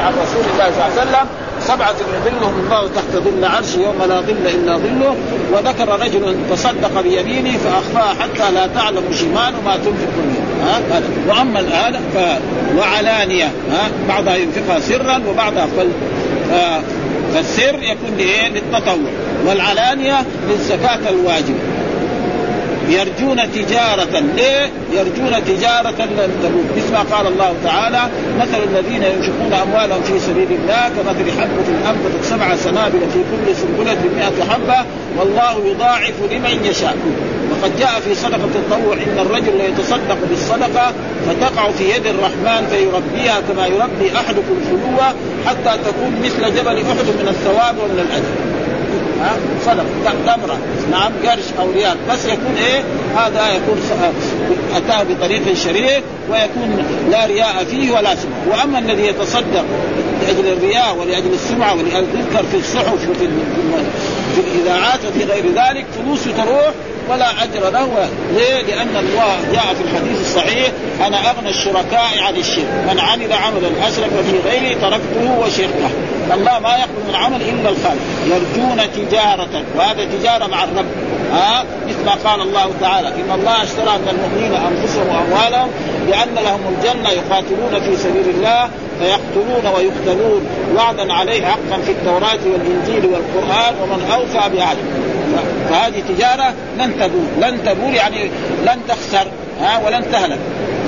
عن 0.00 0.12
رسول 0.12 0.44
الله 0.52 0.70
صلى 0.70 0.86
الله 0.86 1.00
عليه 1.00 1.02
وسلم 1.02 1.26
سبعة 1.60 1.94
يظلهم 2.16 2.54
الله 2.64 2.88
تحت 2.96 3.12
ظل 3.12 3.44
عرش 3.44 3.74
يوم 3.74 4.02
لا 4.08 4.20
ظل 4.20 4.46
إلا 4.46 4.76
ظله 4.76 5.16
وذكر 5.52 5.88
رجل 6.00 6.36
تصدق 6.50 7.00
بيمينه 7.00 7.58
فأخفاها 7.58 8.14
حتى 8.22 8.52
لا 8.54 8.66
تعلم 8.66 9.04
شمال 9.20 9.54
ما 9.64 9.76
تنفق 9.76 10.12
ها؟ 10.62 11.02
وأما 11.28 11.60
هذا 11.60 12.00
ف... 12.14 12.16
وعلانية. 12.78 13.44
ها؟ 13.44 13.90
بعضها 14.08 14.36
ينفقها 14.36 14.80
سرا 14.80 15.22
وبعضها 15.28 15.66
فل... 15.66 15.88
فالسر 17.34 17.82
يكون 17.82 18.16
لإيه؟ 18.18 18.48
للتطوع. 18.48 19.10
والعلانية 19.46 20.24
للزكاة 20.50 20.98
الواجبة. 21.10 21.58
يرجون 22.90 23.52
تجارة. 23.52 24.22
ليه؟ 24.36 24.70
يرجون 24.92 25.44
تجارة 25.44 26.00
لن 26.18 26.30
تبور 26.42 26.64
مثل 26.76 26.92
ما 26.92 27.16
قال 27.16 27.26
الله 27.26 27.54
تعالى 27.64 28.02
مثل 28.40 28.58
الذين 28.62 29.02
ينفقون 29.02 29.52
أموالهم 29.52 30.02
في 30.02 30.18
سبيل 30.18 30.48
الله 30.50 30.88
كمثل 30.88 31.40
حبة 31.40 31.68
أنبتت 31.90 32.24
سبع 32.24 32.56
سنابل 32.56 33.00
في 33.00 33.20
كل 33.30 33.56
سنبلة 33.56 33.98
مئة 34.16 34.44
حبة 34.50 34.86
والله 35.18 35.70
يضاعف 35.70 36.14
لمن 36.30 36.66
يشاء. 36.70 36.96
وقد 37.50 37.78
جاء 37.78 38.00
في 38.04 38.14
صدقة 38.14 38.44
التطوع 38.44 38.94
إن 38.94 39.18
الرجل 39.18 39.56
ليتصدق 39.58 40.18
بالصدقة 40.30 40.92
فتقع 41.26 41.70
في 41.70 41.84
يد 41.94 42.06
الرحمن 42.06 42.66
فيربيها 42.70 43.40
كما 43.40 43.66
يربي 43.66 44.16
أحدكم 44.16 44.56
فلوة 44.70 45.14
حتى 45.46 45.78
تكون 45.84 46.22
مثل 46.24 46.56
جبل 46.56 46.76
أحد 46.76 47.06
من 47.20 47.28
الثواب 47.28 47.78
ومن 47.78 48.06
الأجر. 48.08 48.49
ها؟ 49.20 49.36
صدق. 49.66 49.84
تمره 50.26 50.58
نعم 50.90 51.12
قرش 51.24 51.44
أو 51.58 51.70
ريال 51.70 51.96
بس 52.10 52.24
يكون 52.24 52.54
إيه؟ 52.56 52.82
هذا 53.16 53.48
يكون 53.48 53.80
أتاه 54.76 55.02
بطريق 55.02 55.54
شريف 55.54 56.02
ويكون 56.30 56.84
لا 57.10 57.26
رياء 57.26 57.64
فيه 57.70 57.90
ولا 57.90 58.14
سمعه 58.14 58.48
وأما 58.50 58.78
الذي 58.78 59.06
يتصدق 59.06 59.64
لأجل 60.22 60.46
الرياء 60.52 60.96
ولأجل 60.96 61.32
السمعه 61.32 61.74
ولأجل 61.74 62.06
يذكر 62.18 62.44
في 62.50 62.56
الصحف 62.56 63.08
وفي 63.10 63.28
في 64.34 64.40
الإذاعات 64.40 65.00
وفي 65.04 65.24
غير 65.24 65.44
ذلك 65.46 65.86
فلوسه 65.98 66.30
تروح 66.32 66.72
ولا 67.10 67.44
أجر 67.44 67.70
له. 67.70 68.08
ليه؟ 68.34 68.62
لأن 68.62 68.96
الله 68.96 69.36
جاء 69.52 69.74
في 69.74 69.82
الحديث 69.84 70.20
الصحيح 70.20 70.68
أنا 71.06 71.30
أغنى 71.30 71.50
الشركاء 71.50 72.18
عن 72.18 72.36
الشرك. 72.36 72.68
من 72.90 73.00
عمل 73.00 73.32
عملا 73.32 73.88
أشرك 73.88 74.10
في 74.30 74.48
غيري 74.48 74.74
تركته 74.74 75.40
وشركه. 75.40 75.90
الله 76.34 76.58
ما 76.58 76.76
يقبل 76.76 77.00
من 77.04 77.10
العمل 77.10 77.42
إلا 77.42 77.68
الخالق. 77.70 78.02
يرجون 78.26 78.80
تجارة 78.96 79.64
وهذا 79.76 80.04
تجارة 80.04 80.46
مع 80.46 80.64
الرب. 80.64 80.86
ها؟ 81.32 81.64
مثل 81.88 82.04
ما 82.06 82.30
قال 82.30 82.40
الله 82.40 82.70
تعالى 82.80 83.08
إن 83.08 83.30
الله 83.34 83.62
اشترى 83.62 83.98
من 83.98 84.08
المؤمنين 84.08 84.54
أنفسهم 84.54 85.08
وأموالهم 85.08 85.70
لأن 86.08 86.34
لهم 86.34 86.60
الجنة 86.74 87.10
يقاتلون 87.10 87.80
في 87.80 87.96
سبيل 87.96 88.28
الله 88.34 88.68
فيقتلون 89.00 89.74
ويقتلون. 89.76 90.46
وعدا 90.76 91.12
عليه 91.12 91.46
حقا 91.46 91.80
في 91.86 91.92
التوراة 91.92 92.42
والإنجيل 92.52 93.06
والقرآن 93.06 93.74
ومن 93.82 94.10
أوفى 94.12 94.56
بعهده. 94.56 95.09
فهذه 95.70 96.02
تجارة 96.08 96.54
لن 96.78 96.96
تبور 97.00 97.26
لن 97.40 97.64
تبور 97.64 97.94
يعني 97.94 98.30
لن 98.66 98.78
تخسر 98.88 99.26
ها 99.60 99.78
ولن 99.86 100.04
تهلك. 100.12 100.38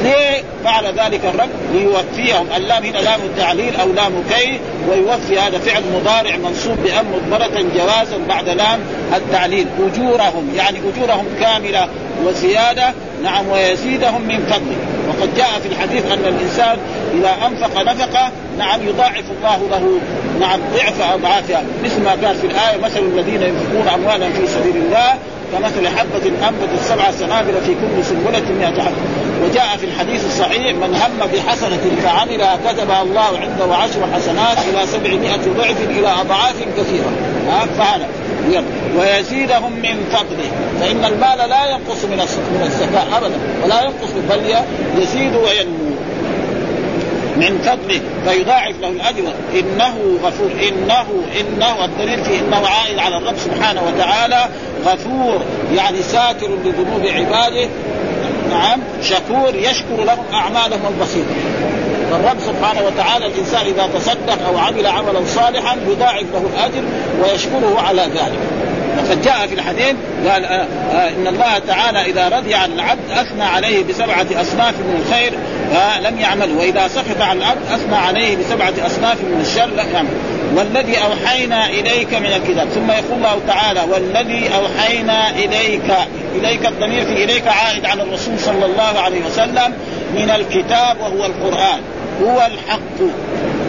ليه 0.03 0.43
فعل 0.65 0.87
ذلك 0.87 1.21
الرب؟ 1.25 1.49
ليوفيهم. 1.75 2.47
اللام 2.57 2.85
هنا 2.85 2.99
لام 2.99 3.21
التعليل 3.25 3.77
أو 3.77 3.93
لام 3.93 4.13
كي 4.31 4.61
ويوفي 4.91 5.39
هذا 5.39 5.59
فعل 5.59 5.83
مضارع 5.95 6.37
منصوب 6.37 6.77
بأم 6.83 7.07
مضمرة 7.15 7.65
جوازا 7.75 8.19
بعد 8.29 8.49
لام 8.49 8.81
التعليل. 9.15 9.67
أجورهم 9.79 10.53
يعني 10.57 10.79
أجورهم 10.79 11.27
كاملة 11.41 11.89
وزيادة 12.25 12.93
نعم 13.23 13.49
ويزيدهم 13.49 14.23
من 14.23 14.47
فضله. 14.51 14.92
وقد 15.13 15.35
جاء 15.37 15.61
في 15.63 15.69
الحديث 15.69 16.13
أن 16.13 16.19
الإنسان 16.19 16.79
إذا 17.15 17.37
أنفق 17.47 17.83
نفقة 17.83 18.31
نعم 18.59 18.81
يضاعف 18.89 19.25
الله 19.31 19.69
له 19.71 19.99
نعم 20.41 20.61
ضعف 20.75 21.01
اضعافها 21.15 21.63
مثل 21.85 22.03
ما 22.03 22.11
قال 22.11 22.37
في 22.37 22.47
الآية 22.47 22.79
مثل 22.85 22.99
الذين 22.99 23.43
ينفقون 23.43 23.89
اموالهم 23.95 24.33
في 24.33 24.47
سبيل 24.47 24.77
الله 24.77 25.15
كمثل 25.53 25.89
حبة 25.89 26.49
أنبتت 26.49 26.85
سبع 26.85 27.11
سنابل 27.11 27.53
في 27.67 27.75
كل 27.75 28.05
سنبلة 28.05 28.53
مئة 28.59 28.83
حبة 28.83 28.97
وجاء 29.45 29.77
في 29.81 29.87
الحديث 29.87 30.27
الصحيح 30.27 30.75
من 30.75 30.95
هم 30.95 31.27
بحسنة 31.35 31.81
فعملها 32.03 32.59
كتبها 32.67 33.03
الله 33.03 33.39
عنده 33.39 33.77
عشر 33.77 34.07
حسنات 34.15 34.59
إلى 34.59 34.87
سبعمائة 34.87 35.41
ضعف 35.59 35.77
إلى 35.91 36.09
أضعاف 36.09 36.55
كثيرة. 36.79 37.13
ها 37.49 37.67
فهذا 37.79 38.09
ويزيدهم 38.99 39.73
من 39.73 40.07
فضله. 40.13 40.51
فإن 40.81 41.05
المال 41.05 41.49
لا 41.51 41.71
ينقص 41.71 42.05
من 42.05 42.17
من 42.53 42.63
الزكاة 42.63 43.19
أبدا. 43.19 43.37
ولا 43.65 43.83
ينقص 43.83 44.11
بل 44.31 44.57
يزيد 45.03 45.35
وينمو. 45.35 45.93
من 47.37 47.59
فضله. 47.59 48.01
فيضاعف 48.27 48.75
له 48.81 48.89
الأجر. 48.89 49.33
إنه 49.55 50.19
غفور. 50.25 50.51
انه 50.69 51.07
إنه 51.41 51.85
الدليل 51.85 52.25
في 52.25 52.39
إنه 52.39 52.67
عائد 52.67 52.99
على 52.99 53.17
الرب 53.17 53.37
سبحانه 53.37 53.83
وتعالى 53.83 54.49
غفور. 54.87 55.43
يعني 55.77 56.03
ساتر 56.03 56.49
لذنوب 56.65 57.07
عباده. 57.07 57.69
نعم. 58.51 58.81
شكور. 59.03 59.55
يشكر 59.55 60.05
لهم 60.05 60.25
أعمالهم 60.33 60.81
البسيطة. 60.89 61.35
فالرب 62.13 62.41
سبحانه 62.41 62.83
وتعالى 62.87 63.27
الإنسان 63.27 63.67
إذا 63.67 63.89
تصدق 63.95 64.47
أو 64.47 64.59
عمل 64.59 64.87
عملا 64.87 65.21
صالحا 65.27 65.77
يضاعف 65.89 66.25
له 66.33 66.47
الأجر 66.55 66.83
ويشكره 67.23 67.81
على 67.81 68.03
ذلك. 68.03 68.39
وقد 68.99 69.23
جاء 69.23 69.47
في 69.47 69.55
الحديث 69.55 69.95
قال 70.29 70.45
آه 70.45 70.67
آه 70.93 71.09
إن 71.09 71.27
الله 71.27 71.59
تعالى 71.59 72.11
إذا 72.11 72.29
رضي 72.29 72.55
عن 72.55 72.73
العبد 72.73 73.11
أثنى 73.11 73.43
عليه 73.43 73.85
بسبعة 73.85 74.27
أصناف 74.41 74.75
من 74.75 75.03
الخير 75.07 75.33
آه 75.75 76.01
لم 76.01 76.19
يعمل 76.19 76.51
وإذا 76.59 76.89
سخط 76.89 77.21
عن 77.21 77.37
العبد 77.37 77.61
أثنى 77.73 77.97
عليه 77.97 78.37
بسبعة 78.37 78.73
أصناف 78.87 79.21
من 79.21 79.41
الشر 79.41 79.67
لم 79.67 79.93
يعمل. 79.93 80.09
والذي 80.57 80.97
أوحينا 80.99 81.67
إليك 81.67 82.15
من 82.15 82.27
الكتاب 82.27 82.69
ثم 82.69 82.91
يقول 82.91 83.19
الله 83.19 83.41
تعالى 83.47 83.81
والذي 83.91 84.51
أوحينا 84.55 85.31
إليك 85.31 85.93
إليك 86.35 86.67
الضمير 86.67 87.05
في 87.05 87.25
إليك 87.25 87.47
عائد 87.47 87.87
على 87.87 88.03
الرسول 88.03 88.39
صلى 88.39 88.67
الله 88.67 89.01
عليه 89.01 89.25
وسلم 89.27 89.75
من 90.15 90.31
الكتاب 90.31 91.01
وهو 91.01 91.27
القرآن. 91.27 91.81
هو 92.23 92.47
الحق. 92.47 93.13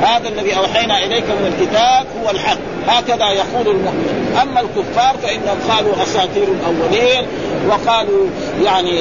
هذا 0.01 0.29
الذي 0.29 0.57
أوحينا 0.57 1.03
إليك 1.03 1.23
من 1.23 1.53
الكتاب 1.53 2.05
هو 2.23 2.29
الحق. 2.29 2.57
هكذا 2.87 3.29
يقول 3.29 3.67
المؤمن. 3.67 4.37
أما 4.41 4.59
الكفار 4.59 5.15
فإنهم 5.23 5.57
قالوا 5.69 6.03
أساطير 6.03 6.47
الأولين 6.47 7.25
وقالوا 7.69 8.27
يعني 8.63 8.99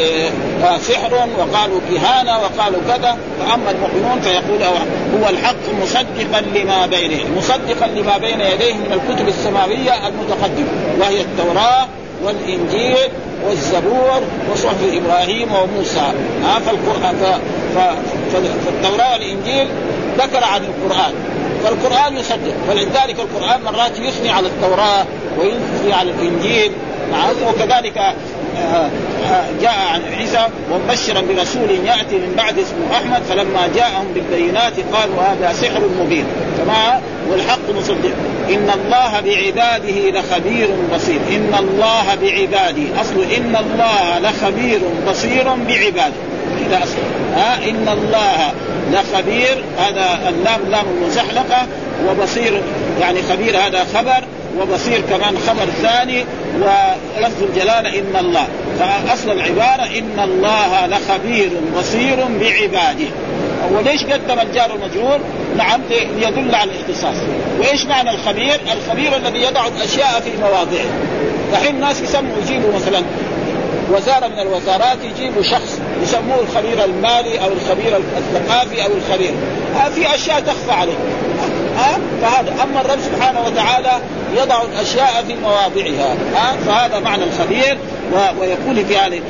آه، 0.65 0.79
سحر 0.79 1.15
وقالوا 1.15 1.81
كهانة 1.91 2.39
وقالوا 2.39 2.81
كذا. 2.89 3.17
فاما 3.41 3.71
المؤمنون 3.71 4.21
فيقول 4.21 4.63
هو 5.15 5.29
الحق 5.29 5.83
مصدقا 5.83 6.41
لما 6.41 6.87
بينه 6.87 7.25
مصدقا 7.37 7.87
لما 7.87 8.19
بين 8.19 8.41
يديه 8.41 8.75
من 8.75 8.93
الكتب 8.93 9.29
السماوية 9.29 10.09
المتقدمة 10.09 10.69
وهي 11.01 11.21
التوراة 11.21 11.87
والإنجيل 12.25 13.09
والزبور 13.47 14.23
وصحف 14.53 14.79
إبراهيم 14.93 15.49
وموسى. 15.53 16.13
ها 16.45 16.59
فالقران 16.59 17.41
فالتوراة 17.75 19.13
والإنجيل 19.13 19.69
ذكر 20.19 20.45
عن 20.45 20.61
القرآن. 20.65 21.15
فالقرآن 21.65 22.17
يصدق. 22.17 22.55
ولذلك 22.71 23.21
القرآن 23.21 23.63
مرات 23.63 23.99
يثني 23.99 24.31
على 24.31 24.47
التوراة 24.49 25.05
ويثني 25.39 25.93
على 25.93 26.11
الإنجيل. 26.11 26.73
وكذلك 27.49 27.99
آه، 27.99 28.03
آه، 28.03 28.15
جاء 29.63 29.75
عن 29.93 30.03
عيسى 30.19 30.47
ومبشرا 30.71 31.21
برسول 31.21 31.71
يأتي 31.71 32.17
من 32.19 32.35
بعد 32.37 32.59
اسمه 32.59 32.97
أحمد 32.97 33.23
فلما 33.23 33.69
جاءهم 33.75 34.07
بالبينات 34.15 34.73
قالوا 34.93 35.23
هذا 35.23 35.53
سحر 35.53 35.81
مبين. 36.01 36.25
كما 36.59 37.01
والحق 37.31 37.71
مصدق. 37.79 38.13
إن 38.49 38.71
الله 38.75 39.21
بعباده 39.21 40.21
لخبير 40.21 40.69
بصير. 40.95 41.21
إن 41.31 41.55
الله 41.59 42.15
بعباده. 42.23 43.01
أصل 43.01 43.23
إن 43.37 43.57
الله 43.57 44.19
لخبير 44.19 44.81
بصير 45.09 45.45
بعباده. 45.45 46.15
كذا 46.61 46.83
أصل. 46.83 46.99
ها؟ 47.37 47.71
إن 47.71 47.89
الله 47.89 48.53
لخبير 48.93 49.65
هذا 49.79 50.19
اللام 50.29 50.61
لام 50.71 50.85
المزحلقه 50.97 51.67
وبصير 52.09 52.63
يعني 53.01 53.23
خبير 53.23 53.57
هذا 53.57 53.87
خبر 53.95 54.25
وبصير 54.61 55.01
كمان 55.01 55.39
خبر 55.39 55.67
ثاني 55.83 56.25
ولفظ 56.61 57.43
الجلالة 57.43 57.99
إن 57.99 58.17
الله. 58.21 58.47
فأصل 58.79 59.31
العبارة 59.31 59.99
إن 59.99 60.21
الله 60.25 60.87
لخبير 60.87 61.51
بصير 61.79 62.17
بعباده. 62.17 63.09
وليش 63.73 64.05
قدم 64.05 64.41
الجار 64.41 64.75
المجرور؟ 64.75 65.19
نعم 65.57 65.81
ليدل 65.91 66.55
على 66.55 66.71
الاختصاص. 66.71 67.17
وإيش 67.61 67.87
معنى 67.87 68.11
الخبير؟ 68.11 68.61
الخبير 68.77 69.17
الذي 69.17 69.43
يضع 69.43 69.67
الأشياء 69.67 70.21
في 70.21 70.31
مواضعها 70.41 70.93
دحين 71.53 71.75
الناس 71.75 72.01
يسموا 72.01 72.37
يجيبوا 72.43 72.73
مثلا. 72.75 73.03
وزارة 73.91 74.27
من 74.27 74.39
الوزارات 74.39 74.99
يجيبوا 75.05 75.43
شخص 75.43 75.81
يسموه 76.03 76.41
الخبير 76.41 76.85
المالي 76.85 77.39
أو 77.45 77.49
الخبير 77.53 77.97
الثقافي 77.97 78.85
أو 78.85 78.91
الخبير. 78.93 79.33
في 79.95 80.15
أشياء 80.15 80.41
تخفى 80.41 80.73
عليه. 80.73 80.95
ها 81.77 81.99
فهذا 82.23 82.63
أما 82.63 82.81
الرب 82.81 82.99
سبحانه 83.01 83.41
وتعالى 83.41 83.93
يضع 84.37 84.63
الأشياء 84.63 85.25
في 85.29 85.35
مواضعها. 85.35 86.17
ها؟ 86.35 86.57
فهذا 86.67 87.01
معنى 87.01 87.25
الخبير. 87.25 87.79
ويقول 88.41 88.87
في 88.87 88.97
هذه 88.97 89.21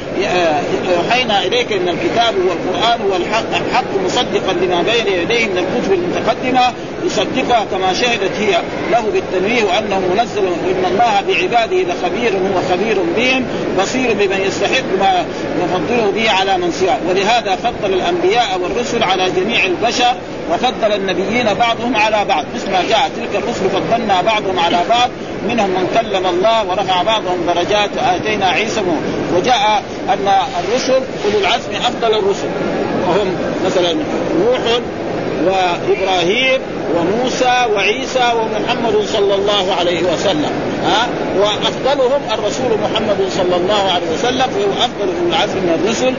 أوحينا 0.97 1.43
إليك 1.43 1.73
إن 1.73 1.89
الكتاب 1.89 2.35
والقرآن 2.49 3.01
الحق 3.53 3.85
مصدقا 4.05 4.53
لما 4.53 4.83
بين 4.83 5.07
يديه 5.07 5.47
من 5.47 5.59
الكتب 5.59 5.93
المتقدمة 5.93 6.73
يصدقها 7.05 7.65
كما 7.71 7.93
شهدت 7.93 8.31
هي 8.39 8.59
له 8.93 9.01
بالتنويه 9.13 9.65
وأنه 9.65 9.99
منزل 9.99 10.47
إن 10.47 10.85
الله 10.91 11.23
بعباده 11.29 11.77
لخبير 11.77 12.33
هو 12.33 12.63
خبير 12.71 12.99
بهم 13.17 13.45
بصير 13.79 14.13
بمن 14.13 14.41
يستحق 14.47 14.85
ما 15.01 15.25
يفضله 15.65 16.13
به 16.15 16.31
على 16.31 16.59
من 16.59 16.73
سواه 16.73 16.99
ولهذا 17.09 17.57
فضل 17.57 17.95
الأنبياء 17.95 18.61
والرسل 18.61 19.03
على 19.03 19.31
جميع 19.31 19.65
البشر 19.65 20.15
وفضل 20.53 20.93
النبيين 20.93 21.55
بعضهم 21.55 21.97
على 21.97 22.25
بعض. 22.29 22.45
مثل 22.55 22.71
ما 22.73 22.83
جاء 22.89 23.11
تلك 23.17 23.43
الرسل 23.43 23.71
فضلنا 23.71 24.23
بعضهم 24.23 24.59
على 24.59 24.79
بعض 24.93 25.11
منهم 25.49 25.71
من 25.71 25.85
كلم 25.95 26.25
الله 26.27 26.59
ورفع 26.69 27.03
بعضهم 27.03 27.39
درجات 27.55 27.91
آتينا 28.15 28.47
عيسى 28.47 28.81
وجاء 29.37 29.83
أن 30.09 30.27
الرسل 30.61 31.01
أولو 31.25 31.39
العزم 31.41 31.71
أفضل 31.89 32.13
الرسل. 32.19 32.51
وهم 33.09 33.29
مثلا 33.67 33.93
نوح 34.45 34.65
وإبراهيم 35.47 36.61
وموسى 36.95 37.57
وعيسى 37.75 38.27
ومحمد 38.39 38.97
صلى 39.13 39.35
الله 39.35 39.65
عليه 39.79 40.01
وسلم. 40.13 40.53
ها؟ 40.85 41.03
وأفضلهم 41.41 42.21
الرسول 42.35 42.71
محمد 42.85 43.21
صلى 43.39 43.57
الله 43.57 43.83
عليه 43.95 44.09
وسلم 44.15 44.47
فهو 44.55 44.73
أفضل 44.87 45.09
أولو 45.09 45.29
العزم 45.29 45.57
من 45.57 45.73
الرسل. 45.85 46.15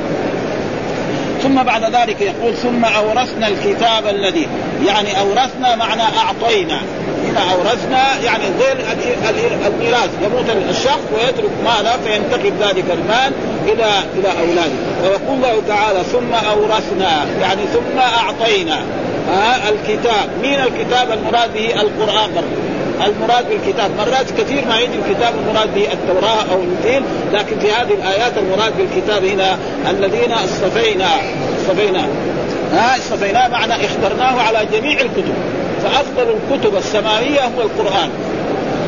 ثم 1.53 1.63
بعد 1.63 1.95
ذلك 1.95 2.21
يقول 2.21 2.53
ثم 2.55 2.85
أورثنا 2.85 3.47
الكتاب 3.47 4.07
الذي 4.07 4.47
يعني 4.85 5.19
أورثنا 5.19 5.75
معنى 5.75 6.01
أعطينا. 6.01 6.81
هنا 7.25 7.51
أورثنا 7.51 8.21
يعني 8.23 8.43
غير 8.59 8.77
الميراث 9.67 10.09
يموت 10.23 10.45
الشخص 10.69 11.01
ويترك 11.13 11.51
ماله 11.65 11.97
فينتقل 12.05 12.53
ذلك 12.61 12.85
المال 12.91 13.33
إلى 13.65 13.91
إلى 14.19 14.27
أولاده. 14.39 14.73
ويقول 15.03 15.35
الله 15.35 15.61
تعالى 15.67 16.03
ثم 16.03 16.33
أورثنا 16.33 17.25
يعني 17.41 17.61
ثم 17.73 17.99
أعطينا 17.99 18.79
آه 19.29 19.69
الكتاب. 19.69 20.29
مين 20.41 20.59
الكتاب 20.59 21.11
المراد 21.11 21.53
به؟ 21.53 21.81
القرآن. 21.81 22.33
برضه 22.35 22.72
المراد 23.01 23.49
بالكتاب. 23.49 23.91
مرات 23.97 24.31
كثير 24.31 24.65
ما 24.67 24.79
يجي 24.79 24.93
الكتاب 24.95 25.33
المراد 25.39 25.75
به 25.75 25.93
التوراة 25.93 26.43
أو 26.51 26.61
الإنجيل 26.61 27.03
لكن 27.33 27.59
في 27.59 27.71
هذه 27.71 27.93
الآيات 27.93 28.31
المراد 28.37 28.73
بالكتاب 28.77 29.25
هنا 29.25 29.57
الذين 29.89 30.31
اصطفينا. 30.31 31.09
اصطفينا. 31.61 32.05
ها 32.73 32.97
اصطفيناه 32.97 33.47
معنى 33.47 33.73
اخترناه 33.85 34.41
على 34.41 34.67
جميع 34.73 35.01
الكتب. 35.01 35.33
فأفضل 35.83 36.35
الكتب 36.35 36.75
السماوية 36.77 37.41
هو 37.41 37.61
القرآن. 37.61 38.09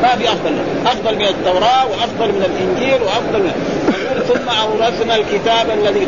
ما 0.02 0.16
في 0.16 0.28
أفضل. 0.28 0.52
أفضل 0.86 1.16
من 1.16 1.26
التوراة 1.26 1.86
وأفضل 1.86 2.28
من 2.28 2.44
الإنجيل 2.44 3.02
وأفضل 3.02 3.38
من 3.42 3.52
ثم 4.28 4.48
أورثنا 4.48 5.16
الكتاب 5.16 5.66
الذي 5.70 6.06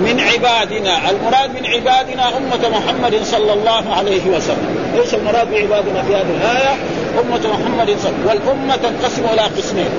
من 0.00 0.20
عبادنا 0.20 1.10
المراد 1.10 1.50
من 1.50 1.66
عبادنا 1.66 2.36
أمة 2.36 2.68
محمد 2.68 3.20
صلى 3.24 3.52
الله 3.52 3.94
عليه 3.94 4.24
وسلم. 4.36 4.92
إيش 5.00 5.14
المراد 5.14 5.50
بعبادنا 5.50 6.02
في 6.02 6.16
هذه 6.16 6.30
الآية؟ 6.40 6.74
أمة 7.20 7.38
محمد 7.38 7.46
صلى 7.46 7.76
الله 7.76 7.80
عليه 7.80 7.96
وسلم. 7.96 8.26
والأمة 8.26 8.76
تنقسم 8.76 9.24
إلى 9.32 9.42
قسمين. 9.42 9.90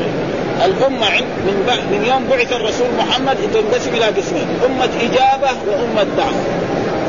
الأمة 0.65 1.09
من 1.45 1.55
من 1.91 2.05
يوم 2.05 2.27
بعث 2.31 2.53
الرسول 2.53 2.87
محمد 2.97 3.37
تنقسم 3.53 3.93
إلى 3.95 4.05
قسمين. 4.05 4.47
أمة 4.65 4.89
إجابة 5.01 5.51
وأمة 5.67 6.03
دعوة. 6.17 6.43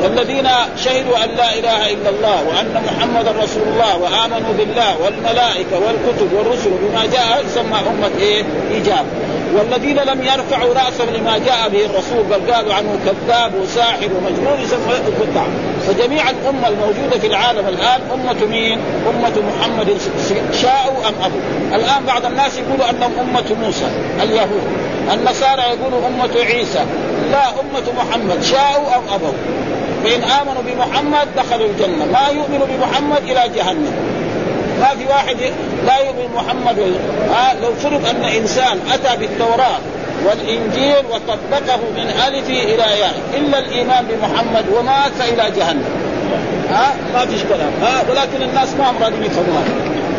والذين 0.03 0.49
شهدوا 0.85 1.25
أن 1.25 1.31
لا 1.37 1.59
إله 1.59 1.93
إلا 1.93 2.11
الله 2.11 2.45
وأن 2.49 2.83
محمد 2.87 3.29
رسول 3.29 3.63
الله 3.63 3.97
وآمنوا 3.97 4.53
بالله 4.59 5.01
والملائكة 5.05 5.79
والكتب 5.79 6.33
والرسل 6.33 6.71
بما 6.71 7.07
جاء 7.07 7.45
يسمى 7.47 7.79
أمة 7.91 8.11
إيه؟ 8.19 8.45
إجابة 8.77 9.09
والذين 9.55 9.97
لم 9.97 10.23
يرفعوا 10.23 10.75
راسا 10.75 11.03
لما 11.03 11.39
جاء 11.39 11.69
به 11.69 11.85
الرسول 11.85 12.23
بل 12.31 12.53
قالوا 12.53 12.75
عنه 12.75 12.99
كذاب 13.05 13.55
وساحر 13.55 14.09
ومجنون 14.17 14.61
يسمى 14.65 14.97
الدعوة 15.23 15.49
فجميع 15.89 16.31
الأمة 16.31 16.69
الموجودة 16.69 17.19
في 17.21 17.27
العالم 17.27 17.69
الآن 17.69 18.01
أمة 18.15 18.47
مين؟ 18.51 18.79
أمة 19.09 19.33
محمد. 19.49 19.97
شاءوا 20.63 21.09
أم 21.09 21.15
أبوا؟ 21.25 21.41
الآن 21.75 22.05
بعض 22.07 22.27
الناس 22.27 22.59
يقولوا 22.59 22.91
أنهم 22.91 23.13
أمة 23.21 23.67
موسى 23.67 23.87
اليهود. 24.23 24.63
النصارى 25.13 25.63
يقولوا 25.63 26.07
أمة 26.07 26.45
عيسى. 26.45 26.85
لا 27.33 27.49
أمة 27.49 27.93
محمد. 27.99 28.43
شاءوا 28.43 28.97
أم 28.97 29.15
أبوا؟ 29.15 29.33
فإن 30.05 30.23
آمنوا 30.23 30.63
بمحمد 30.63 31.29
دخلوا 31.37 31.67
الجنة. 31.67 32.05
ما 32.13 32.29
يؤمنوا 32.29 32.67
بمحمد 32.67 33.23
إلى 33.23 33.49
جهنم. 33.57 33.93
ما 34.81 34.89
في 34.89 35.07
واحد 35.09 35.37
لا 35.87 35.99
يؤمن 35.99 36.29
محمد. 36.35 36.79
آه 37.35 37.61
لو 37.63 37.75
فرض 37.75 38.07
أن 38.07 38.25
إنسان 38.25 38.79
أتى 38.93 39.17
بالتوراة 39.17 39.79
والإنجيل 40.27 41.05
وطبقه 41.11 41.81
من 41.97 42.07
ألف 42.27 42.51
إلى 42.51 42.99
ياء 43.01 43.15
إلا 43.35 43.59
الإيمان 43.59 44.05
بمحمد 44.11 44.65
ومات 44.77 45.13
فالى 45.19 45.51
جهنم. 45.57 45.85
ها 46.71 46.87
آه 46.87 46.93
ما 47.15 47.27
فيش 47.27 47.43
كلام. 47.43 47.73
ها 47.83 48.01
آه 48.01 48.11
ولكن 48.11 48.43
الناس 48.43 48.75
ما 48.79 48.91
هم 48.91 49.03
راضيين 49.03 49.25
يفهموها 49.25 49.65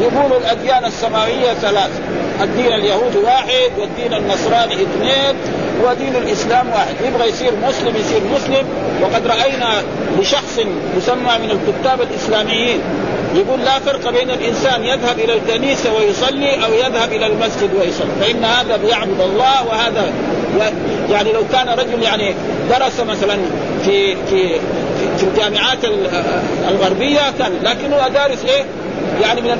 يقولوا 0.01 0.38
الأديان 0.38 0.85
السماوية 0.85 1.53
ثلاث. 1.62 1.91
الدين 2.41 2.74
اليهودي 2.74 3.18
واحد 3.18 3.71
والدين 3.77 4.13
النصراني 4.13 4.74
اثنين. 4.74 5.35
ودين 5.83 6.15
الإسلام 6.15 6.69
واحد. 6.69 6.95
يبغى 7.06 7.30
يصير 7.30 7.51
مسلم 7.68 7.95
يصير 7.95 8.21
مسلم. 8.35 8.65
وقد 9.01 9.27
رأينا 9.27 9.83
لشخص 10.19 10.59
يسمى 10.97 11.33
من 11.44 11.51
الكتاب 11.51 12.01
الإسلاميين 12.01 12.80
يقول 13.35 13.59
لا 13.59 13.80
فرق 13.80 14.09
بين 14.09 14.30
الإنسان 14.30 14.83
يذهب 14.83 15.19
إلى 15.19 15.33
الكنيسة 15.33 15.94
ويصلي 15.94 16.65
أو 16.65 16.74
يذهب 16.74 17.12
إلى 17.13 17.27
المسجد 17.27 17.69
ويصلي. 17.74 18.12
فإن 18.21 18.45
هذا 18.45 18.77
بيعبد 18.77 19.21
الله 19.21 19.68
وهذا 19.68 20.13
يعني 21.09 21.31
لو 21.31 21.44
كان 21.51 21.69
رجل 21.69 22.03
يعني 22.03 22.33
درس 22.69 23.00
مثلا 23.00 23.38
في 23.85 24.15
في 24.30 24.59
في 25.18 25.24
الجامعات 25.24 25.77
الغربية 26.69 27.19
كان. 27.39 27.51
لكنه 27.63 28.07
دارس 28.07 28.45
إيه؟ 28.45 28.65
يعني 29.21 29.41
من 29.41 29.57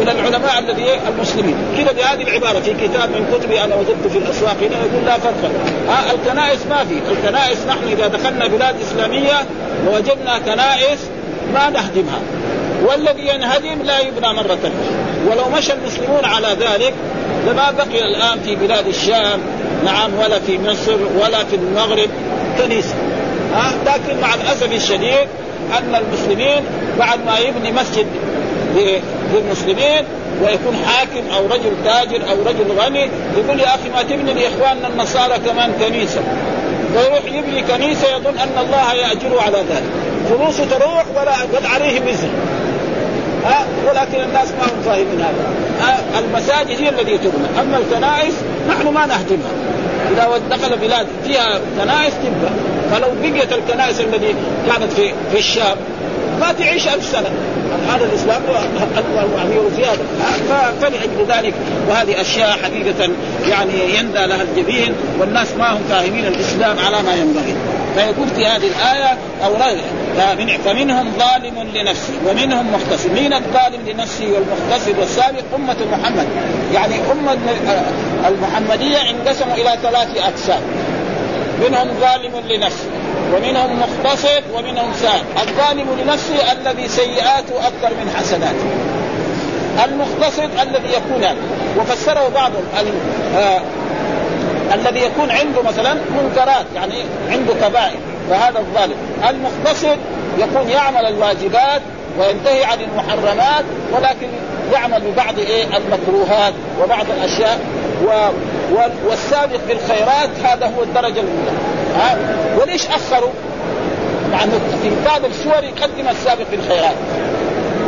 من 0.00 0.08
العلماء 0.08 0.58
الذي 0.58 0.86
المسلمين. 1.08 1.56
كذا 1.78 1.92
بهذه 1.92 2.22
العبارة 2.22 2.60
في 2.60 2.74
كتاب 2.74 3.10
من 3.10 3.38
كتبي 3.38 3.64
أنا 3.64 3.74
وجدت 3.74 4.06
في 4.12 4.18
الأسواق 4.18 4.56
هنا 4.60 4.76
يقول 4.76 5.04
لا 5.06 5.18
فرق. 5.18 5.50
آه 5.88 6.14
الكنائس 6.14 6.66
ما 6.70 6.84
في. 6.84 7.12
الكنائس 7.12 7.58
نحن 7.68 7.84
إذا 7.92 8.08
دخلنا 8.08 8.46
بلاد 8.46 8.74
إسلامية 8.80 9.46
ووجدنا 9.86 10.38
كنائس 10.38 10.98
ما 11.54 11.70
نهدمها. 11.70 12.20
والذي 12.86 13.28
ينهدم 13.28 13.82
لا 13.82 14.00
يبنى 14.00 14.32
مرة 14.32 14.72
ولو 15.26 15.48
مشى 15.58 15.72
المسلمون 15.72 16.24
على 16.24 16.48
ذلك 16.48 16.94
لما 17.46 17.70
بقي 17.70 18.04
الآن 18.04 18.40
في 18.44 18.56
بلاد 18.56 18.86
الشام 18.86 19.40
نعم 19.84 20.10
ولا 20.18 20.38
في 20.38 20.58
مصر 20.58 20.96
ولا 21.22 21.44
في 21.44 21.56
المغرب 21.56 22.08
كنيسة. 22.58 22.94
ها 23.54 23.72
لكن 23.86 24.20
مع 24.20 24.34
الأسف 24.34 24.72
الشديد 24.72 25.28
أن 25.78 25.94
المسلمين 25.94 26.64
بعد 26.98 27.18
ما 27.26 27.38
يبني 27.38 27.72
مسجد 27.72 28.06
للمسلمين 29.34 30.04
ويكون 30.42 30.76
حاكم 30.86 31.30
أو 31.36 31.46
رجل 31.46 31.72
تاجر 31.84 32.30
أو 32.30 32.36
رجل 32.46 32.72
غني 32.78 33.10
يقول 33.36 33.60
يا 33.60 33.68
أخي 33.68 33.88
ما 33.94 34.02
تبني 34.02 34.34
لإخواننا 34.34 34.88
النصارى 34.88 35.38
كمان 35.38 35.72
كنيسة. 35.80 36.20
ويروح 36.96 37.24
يبني 37.24 37.62
كنيسة 37.62 38.16
يظن 38.16 38.38
أن 38.38 38.64
الله 38.64 38.94
يأجره 38.94 39.42
على 39.42 39.58
ذلك. 39.58 39.82
فلوسه 40.28 40.64
تروح 40.64 41.04
ولا 41.16 41.32
قد 41.32 41.66
عليه 41.74 42.00
وزر 42.00 42.28
ها؟ 43.44 43.66
ولكن 43.88 44.20
الناس 44.28 44.48
ما 44.48 44.64
هم 44.64 44.82
فاهمين 44.84 45.20
هذا. 45.20 46.00
المساجد 46.18 46.82
هي 46.82 46.88
التي 46.88 47.18
تبنى. 47.18 47.60
أما 47.60 47.78
الكنائس 47.78 48.34
نحن 48.68 48.88
ما 48.88 49.06
نهدمها. 49.06 49.52
إذا 50.12 50.40
دخل 50.50 50.76
بلاد 50.76 51.06
فيها 51.26 51.60
كنائس 51.82 52.12
تبقى 52.14 52.52
فلو 52.90 53.08
بقيت 53.22 53.52
الكنائس 53.52 54.00
التي 54.00 54.34
كانت 54.66 54.92
في 54.92 55.12
في 55.32 55.38
الشام 55.38 55.76
ما 56.40 56.52
تعيش 56.52 56.88
ألف 56.88 57.04
سنة. 57.04 57.30
هذا 57.88 58.04
الإسلام 58.04 58.42
أكبر 58.96 59.28
في 59.76 59.84
هذا 59.84 60.04
فلأجل 60.80 61.26
ذلك. 61.28 61.54
وهذه 61.88 62.20
أشياء 62.20 62.50
حقيقة 62.50 63.10
يعني 63.48 63.94
يندى 63.98 64.26
لها 64.26 64.42
الجبين 64.42 64.94
والناس 65.18 65.48
ما 65.58 65.72
هم 65.72 65.80
فاهمين 65.90 66.26
الإسلام 66.26 66.78
على 66.78 67.02
ما 67.02 67.14
ينبغي. 67.14 67.54
فيقول 67.94 68.28
في 68.36 68.46
هذه 68.46 68.66
الآية 68.66 69.18
أو 69.44 69.56
فمنهم 70.64 71.12
ظالم 71.18 71.68
لنفسه 71.74 72.12
ومنهم 72.26 72.66
مختصر 72.72 73.08
مين 73.10 73.32
الظالم 73.32 73.88
لنفسه 73.88 74.26
والمختصر 74.32 75.00
والسابق؟ 75.00 75.42
أمة 75.54 75.76
محمد. 75.92 76.26
يعني 76.74 76.94
أمة 77.12 77.38
المحمدية 78.28 79.10
انقسموا 79.10 79.54
إلى 79.54 79.78
ثلاث 79.82 80.16
أقسام. 80.16 80.60
منهم 81.60 81.88
ظالم 82.00 82.48
لنفسه 82.48 82.90
ومنهم 83.34 83.80
مقتصد 83.80 84.42
ومنهم 84.54 84.92
سائل 84.94 85.22
الظالم 85.42 85.86
لنفسه 86.02 86.52
الذي 86.52 86.88
سيئاته 86.88 87.66
أكثر 87.66 87.90
من 87.90 88.12
حسناته. 88.16 88.64
المقتصد 89.84 90.50
الذي 90.62 90.88
يكون 90.88 91.24
وفسره 91.78 92.28
بعضهم 92.28 92.64
آه 93.36 93.60
الذي 94.74 95.00
يكون 95.00 95.30
عنده 95.30 95.62
مثلا 95.62 95.94
منكرات 95.94 96.66
يعني 96.74 96.94
عنده 97.30 97.54
كبائر 97.54 97.98
فهذا 98.30 98.58
الظالم. 98.58 98.96
المقتصد 99.28 99.98
يكون 100.38 100.68
يعمل 100.68 101.06
الواجبات 101.06 101.82
وينتهي 102.18 102.64
عن 102.64 102.78
المحرمات 102.80 103.64
ولكن 103.92 104.28
يعمل 104.72 105.00
ببعض 105.00 105.38
إيه؟ 105.38 105.64
المكروهات 105.64 106.52
وبعض 106.82 107.06
الأشياء 107.18 107.60
و 108.02 108.30
والسابق 109.08 109.60
بالخيرات 109.68 110.30
هذا 110.44 110.66
هو 110.66 110.82
الدرجة 110.82 111.20
الأولى. 111.20 111.52
ها؟ 111.96 112.16
وليش 112.60 112.86
أخروا؟ 112.86 113.30
مع 114.32 114.44
انه 114.44 114.60
في 114.82 114.90
بعض 115.04 115.24
السور 115.24 115.64
يقدم 115.64 116.08
السابق 116.08 116.44
بالخيرات. 116.50 116.94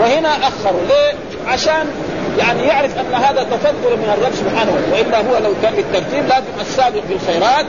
وهنا 0.00 0.28
أخروا. 0.28 0.80
ليه؟ 0.88 1.14
عشان 1.52 1.86
يعني 2.38 2.62
يعرف 2.62 2.98
أن 2.98 3.14
هذا 3.14 3.42
تفضل 3.42 3.96
من 3.96 4.14
الرب 4.18 4.32
سبحانه 4.34 4.72
وإلا 4.92 5.18
هو 5.18 5.44
لو 5.44 5.54
كان 5.62 5.74
بالترتيب 5.74 6.28
لازم 6.28 6.60
السابق 6.60 7.02
بالخيرات 7.08 7.66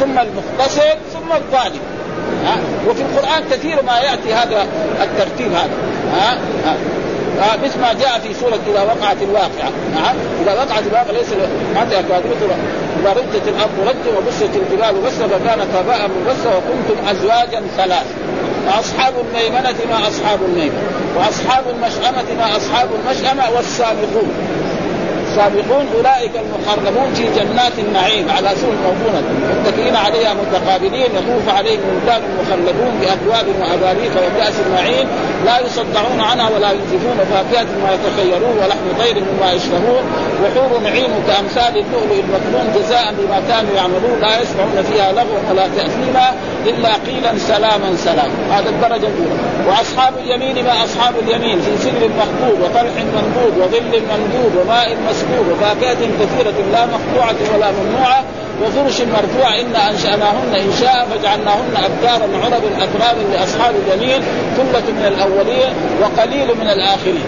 ثم 0.00 0.18
المقتصد 0.18 0.98
ثم 1.12 1.32
الظالم. 1.32 1.80
ها؟ 2.44 2.56
وفي 2.88 3.02
القرآن 3.02 3.42
كثير 3.50 3.82
ما 3.82 3.98
يأتي 3.98 4.34
هذا 4.34 4.66
الترتيب 5.02 5.52
هذا. 5.52 5.70
ها, 6.12 6.38
ها. 6.64 6.76
آه 7.40 7.56
مثل 7.64 7.80
ما 7.80 7.92
جاء 7.92 8.18
في 8.18 8.34
سورة 8.34 8.58
إذا 8.66 8.82
وقعت 8.82 9.22
الواقعة. 9.22 9.70
نعم. 9.94 10.16
إذا 10.42 10.52
وقعت 10.52 10.82
الواقعة 10.86 11.12
ليس 11.12 11.26
حتى 11.76 12.02
كاذبة 12.08 12.54
إذا 13.00 13.12
ردت 13.12 13.48
الأرض 13.48 13.70
ردا 13.80 14.18
وبست 14.18 14.50
الجبال 14.56 15.00
بسا 15.02 15.28
فكانت 15.28 15.74
هباء 15.74 16.08
منبسا 16.08 16.50
وكنتم 16.56 17.08
أزواجا 17.08 17.62
ثلاث 17.76 18.06
وأصحاب 18.66 19.14
الميمنة 19.20 19.76
ما 19.90 20.08
أصحاب 20.08 20.40
الميمنة 20.42 20.82
وأصحاب 21.16 21.64
المشأمة 21.68 22.24
ما 22.38 22.56
أصحاب 22.56 22.88
المشأمة 22.94 23.50
والسابقون. 23.56 24.30
السابقون 25.30 25.86
أولئك 25.96 26.30
المقربون 26.44 27.14
في 27.14 27.22
جنات 27.22 27.72
النعيم. 27.78 28.30
على 28.30 28.50
سور 28.60 28.74
موضونه 28.86 29.22
متكئين 29.60 29.96
عليها 29.96 30.34
متقابلين 30.34 31.10
يطوف 31.18 31.54
عليهم 31.56 31.80
ولدان 31.88 32.22
مخلدون 32.40 32.92
باكواب 33.00 33.46
وأباريق 33.60 34.12
وكاس 34.24 34.54
معين 34.74 35.06
لا 35.46 35.58
يصدعون 35.66 36.20
عنها 36.20 36.48
ولا 36.54 36.70
ينزفون. 36.70 37.18
فاكهة 37.32 37.70
ما 37.82 37.90
يتخيرون 37.94 38.56
ولحم 38.58 38.86
طير 38.98 39.16
مما 39.28 39.52
يشتهون. 39.52 40.04
وحور 40.42 40.80
نعيم 40.80 41.12
كأمثال 41.28 41.74
اللؤلؤ 41.82 42.20
المكنون 42.24 42.66
جزاء 42.76 43.14
بما 43.18 43.42
كانوا 43.48 43.74
يعملون. 43.76 44.20
لا 44.20 44.42
يسمعون 44.42 44.82
فيها 44.92 45.12
لغوا 45.12 45.40
ولا 45.50 45.66
تأثيما 45.76 46.26
إلا 46.66 46.92
قيلا 47.06 47.38
سلاما 47.38 47.96
سلاما. 47.96 48.38
هذا 48.50 48.68
الدرجة 48.68 49.08
الأولى. 49.12 49.40
وأصحاب 49.68 50.12
اليمين 50.18 50.64
ما 50.64 50.84
أصحاب 50.84 51.14
اليمين 51.18 51.60
في 51.60 51.78
سدر 51.78 52.08
مخبوب 52.08 52.60
وطلح 52.60 52.94
منضود 53.14 53.58
وظل 53.58 54.02
ممدود 54.10 54.52
وماء 54.56 54.96
مسكوب 55.10 55.46
وفاكهة 55.52 55.98
كثيرة 56.20 56.54
لا 56.72 56.86
مقطوعة 56.86 57.36
ولا 57.54 57.70
ممنوعة 57.70 58.24
وفرش 58.62 59.00
مرفوع 59.00 59.60
إنا 59.60 59.90
أنشأناهن 59.90 60.54
إنشاء 60.54 61.08
فجعلناهن 61.10 61.76
أبكارا 61.76 62.28
عربا 62.44 62.84
أترابا 62.84 63.22
لأصحاب 63.32 63.74
اليمين 63.86 64.22
ثلة 64.56 64.92
من 64.92 65.04
الأولين 65.06 65.72
وقليل 66.02 66.48
من 66.60 66.70
الآخرين. 66.70 67.24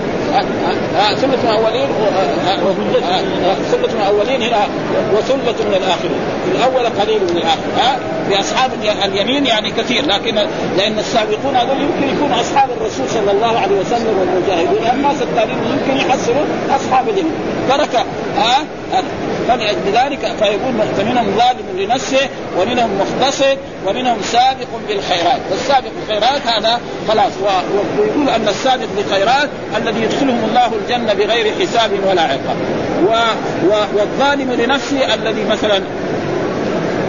ثلة 1.14 1.26
من 1.26 1.44
الأولين 1.44 1.88
ثلة 3.70 3.94
من 3.94 4.00
الأولين 4.00 4.42
هنا 4.42 4.66
وثلة 5.14 5.64
من 5.68 5.74
الآخرين. 5.74 6.20
الأول 6.54 6.86
قليل 7.00 7.20
من 7.22 7.36
الآخر. 7.36 7.68
ها 7.76 7.98
بأصحاب 8.30 8.70
اليمين 9.04 9.46
يعني 9.46 9.70
كثير 9.70 10.06
لكن 10.06 10.34
لأن 10.76 10.98
السابقون 10.98 11.56
هذول 11.56 11.76
يمكن 11.80 12.16
يكونوا 12.16 12.40
أصحاب 12.40 12.68
الرسول 12.80 13.08
صلى 13.08 13.30
الله 13.30 13.58
عليه 13.58 13.76
وسلم 13.76 14.18
والمجاهدون. 14.18 14.90
الناس 14.94 15.22
التاليين 15.22 15.58
يمكن 15.72 16.06
يحصلوا 16.06 16.44
أصحاب 16.76 17.08
اليمين. 17.08 17.34
ترك 17.68 18.06
ها 18.36 18.64
فلذلك 19.49 20.32
فيقول 20.38 20.75
فمنهم 20.99 21.26
ظالم 21.37 21.78
لنفسه 21.78 22.28
ومنهم 22.58 22.90
مختصر 23.00 23.56
ومنهم 23.87 24.16
سابق 24.22 24.68
بالخيرات. 24.88 25.40
والسابق 25.50 25.90
بالخيرات 25.99 26.46
هذا 26.46 26.80
خلاص. 27.08 27.32
ويقول 27.99 28.28
أن 28.28 28.49
السابق 28.49 28.87
بالخيرات 28.96 29.49
الذي 29.76 30.02
يدخلهم 30.02 30.44
الله 30.44 30.66
الجنة 30.66 31.12
بغير 31.14 31.54
حساب 31.61 31.90
ولا 32.08 32.22
عقاب. 32.22 32.56
والظالم 33.94 34.52
لنفسه 34.52 35.14
الذي 35.14 35.44
مثلا 35.44 35.82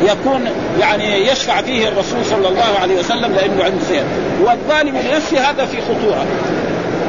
يكون 0.03 0.49
يعني 0.79 1.27
يشفع 1.27 1.61
فيه 1.61 1.87
الرسول 1.87 2.25
صلى 2.25 2.47
الله 2.47 2.79
عليه 2.81 2.99
وسلم 2.99 3.33
لأنه 3.33 3.63
عنده 3.63 3.85
خير 3.89 4.03
والظالم 4.41 4.97
لنفسه 4.97 5.49
هذا 5.49 5.65
في 5.65 5.77
خطورة. 5.81 6.25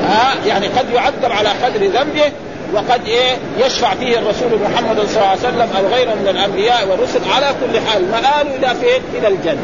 ها؟ 0.09 0.35
يعني 0.47 0.67
قد 0.67 0.91
يعذب 0.95 1.33
على 1.33 1.49
قدر 1.49 1.81
ذنبه 1.81 2.33
وقد 2.73 3.07
إيه 3.07 3.37
يشفع 3.59 3.95
فيه 3.95 4.19
الرسول 4.19 4.61
محمد 4.65 4.97
صلى 4.97 5.17
الله 5.17 5.29
عليه 5.29 5.39
وسلم 5.39 5.69
أو 5.77 5.87
غيره 5.87 6.15
من 6.15 6.29
الأنبياء 6.29 6.89
والرسل 6.89 7.21
على 7.37 7.47
كل 7.47 7.81
حال 7.81 8.11
مآله 8.11 8.57
إلى 8.57 8.75
فين؟ 8.81 9.03
إلى 9.19 9.29
الجنة. 9.29 9.61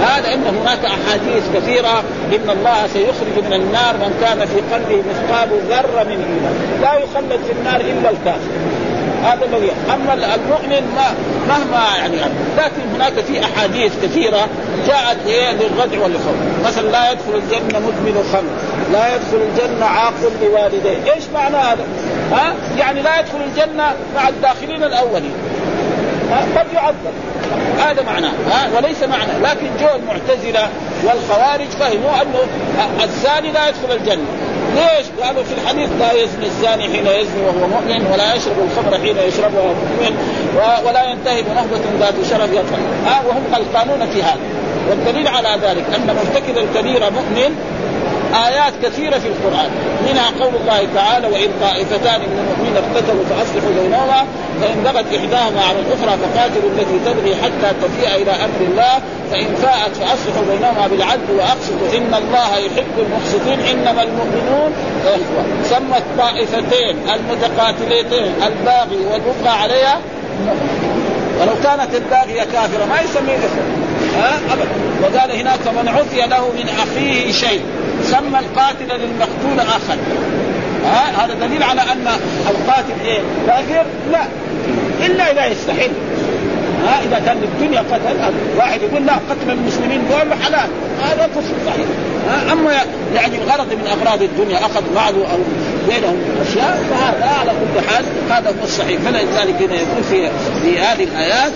هذا 0.00 0.34
إن 0.34 0.46
هناك 0.46 0.84
أحاديث 0.84 1.44
كثيرة 1.54 2.02
إن 2.32 2.50
الله 2.50 2.86
سيخرج 2.92 3.44
من 3.46 3.52
النار 3.52 3.94
من 3.96 4.14
كان 4.20 4.46
في 4.46 4.74
قلبه 4.74 5.02
مثقال 5.10 5.48
ذرة 5.68 6.02
من 6.04 6.10
إيمان، 6.10 6.80
لا 6.82 6.94
يخلد 6.94 7.40
في 7.46 7.52
النار 7.52 7.80
إلا 7.80 8.10
الكافر. 8.10 8.50
هذا 9.24 9.44
الذي 9.44 9.70
أما 9.94 10.14
المؤمن 10.14 10.94
ما 10.96 11.14
مهما 11.48 11.96
يعني 11.98 12.16
لكن 12.58 12.82
هناك 12.94 13.12
في 13.12 13.44
أحاديث 13.44 13.92
كثيرة 14.02 14.48
جاءت 14.86 15.16
إيه 15.26 15.52
للردع 15.52 16.02
والخوف 16.02 16.34
مثلا 16.64 16.88
لا 16.88 17.12
يدخل 17.12 17.34
الجنة 17.34 17.78
مدمن 17.78 18.28
خمر 18.32 18.73
لا 18.92 19.14
يدخل 19.14 19.36
الجنة 19.36 19.86
عاق 19.86 20.14
لوالديه. 20.42 21.12
إيش 21.14 21.24
معنى 21.34 21.56
هذا؟ 21.56 21.84
ها؟ 22.32 22.54
يعني 22.78 23.02
لا 23.02 23.20
يدخل 23.20 23.38
الجنة 23.40 23.94
مع 24.14 24.28
الداخلين 24.28 24.82
الأولين. 24.84 25.32
قد 26.56 26.66
يعذب 26.74 27.14
هذا 27.78 28.02
معناه 28.02 28.32
ها؟ 28.50 28.68
وليس 28.76 29.02
معنى 29.02 29.32
لكن 29.42 29.66
جو 29.80 29.88
المعتزلة 29.96 30.68
والخوارج 31.04 31.68
فهموا 31.80 32.22
أنه 32.22 32.38
الزاني 33.04 33.52
لا 33.52 33.68
يدخل 33.68 33.92
الجنة. 33.92 34.26
ليش؟ 34.74 35.06
قالوا 35.22 35.42
في 35.42 35.54
الحديث 35.62 35.88
لا 36.00 36.12
يزني 36.12 36.46
الزاني 36.46 36.82
حين 36.82 37.06
يزني 37.06 37.42
وهو 37.46 37.66
مؤمن 37.66 38.06
ولا 38.12 38.34
يشرب 38.34 38.56
الخمر 38.58 38.98
حين 38.98 39.16
يشربها 39.28 39.60
وهو 39.60 39.74
مؤمن 39.74 40.16
ولا 40.86 41.04
ينتهي 41.04 41.42
بنهبة 41.42 41.80
ذات 42.00 42.14
شرف 42.30 42.52
يطلع. 42.52 42.78
ها؟ 43.06 43.22
وهم 43.26 43.42
غلطانون 43.54 44.10
في 44.10 44.22
هذا. 44.22 44.40
والدليل 44.90 45.28
على 45.28 45.48
ذلك 45.62 45.84
أن 45.94 46.16
مرتكب 46.16 46.58
الكبيره 46.58 47.08
مؤمن 47.08 47.56
آيات 48.46 48.72
كثيرة 48.82 49.18
في 49.18 49.28
القرآن. 49.28 49.70
منها 50.08 50.30
قول 50.40 50.54
الله 50.60 50.88
تعالى 50.94 51.26
وإن 51.28 51.48
طائفتان 51.60 52.20
من 52.20 52.38
المؤمنين 52.38 52.76
اقتتلوا 52.76 53.24
فأصلحوا 53.30 53.70
بينهما 53.82 54.24
فإن 54.60 54.82
بغت 54.84 55.06
إحداهما 55.18 55.60
على 55.68 55.78
الأخرى 55.78 56.18
فقاتلوا 56.22 56.70
التي 56.70 56.98
تبغي 57.06 57.36
حتى 57.36 57.68
تفيء 57.82 58.22
إلى 58.22 58.30
أمر 58.30 58.60
الله 58.60 58.94
فإن 59.30 59.54
فاءت 59.62 59.96
فأصلحوا 59.96 60.44
بينهما 60.50 60.86
بالعدل 60.86 61.30
وأقسطوا. 61.38 61.98
إن 61.98 62.14
الله 62.14 62.56
يحب 62.58 62.94
المقسطين 62.98 63.60
إنما 63.60 64.02
المؤمنون 64.02 64.72
إخوة. 65.06 65.44
سمى 65.64 65.98
الطائفتين 65.98 66.96
المتقاتلتين 67.14 68.32
الباغي 68.46 69.00
والمبغى 69.10 69.48
عليها 69.62 70.00
ولو 71.40 71.52
كانت 71.62 71.94
الباغية 71.94 72.42
كافرة 72.52 72.84
ما 72.84 73.00
يسميه 73.00 73.36
إخوة. 73.36 73.64
ها؟ 74.16 74.40
أبدا. 74.52 74.68
وقال 75.02 75.32
هناك 75.40 75.58
فمن 75.60 75.88
عفي 75.88 76.28
له 76.28 76.48
من 76.48 76.68
أخيه 76.68 77.32
شيء. 77.32 77.62
سمى 78.04 78.38
القاتل 78.38 79.00
للمقتول 79.00 79.60
اخا 79.60 79.98
ها؟ 80.84 81.24
هذا 81.24 81.34
دليل 81.34 81.62
على 81.62 81.80
أن 81.80 82.06
القاتل 82.50 82.92
إيه؟ 83.04 83.20
كافر 83.46 83.86
لا. 84.12 84.24
إلا 85.06 85.32
إذا 85.32 85.46
يستحل 85.46 85.90
ها؟ 86.86 87.00
إذا 87.04 87.22
كان 87.26 87.36
الدنيا 87.42 87.80
قتل 87.80 88.34
واحد 88.56 88.82
يقول 88.82 89.06
لا 89.06 89.12
قتل 89.12 89.50
المسلمين 89.50 90.02
دول 90.10 90.42
حلال 90.42 90.68
هذا 91.02 91.26
كفر 91.26 91.54
صحيح. 91.66 91.86
أما 92.52 92.72
يعني 93.14 93.38
غرض 93.38 93.66
من 93.66 93.86
أغراض 93.86 94.22
الدنيا 94.22 94.58
أخذ 94.58 94.82
بعضه 94.94 95.20
أو 95.32 95.38
بينهم 95.88 96.16
أشياء 96.48 96.82
فهذا 96.90 97.30
على 97.40 97.50
كل 97.50 97.88
حال 97.88 98.04
هذا 98.30 98.48
هو 98.48 98.64
الصحيح. 98.64 99.00
فلذلك 99.00 99.62
هنا 99.62 99.74
يقول 99.74 100.04
في 100.10 100.30
في 100.62 100.78
هذه 100.78 101.04
الآيات. 101.04 101.52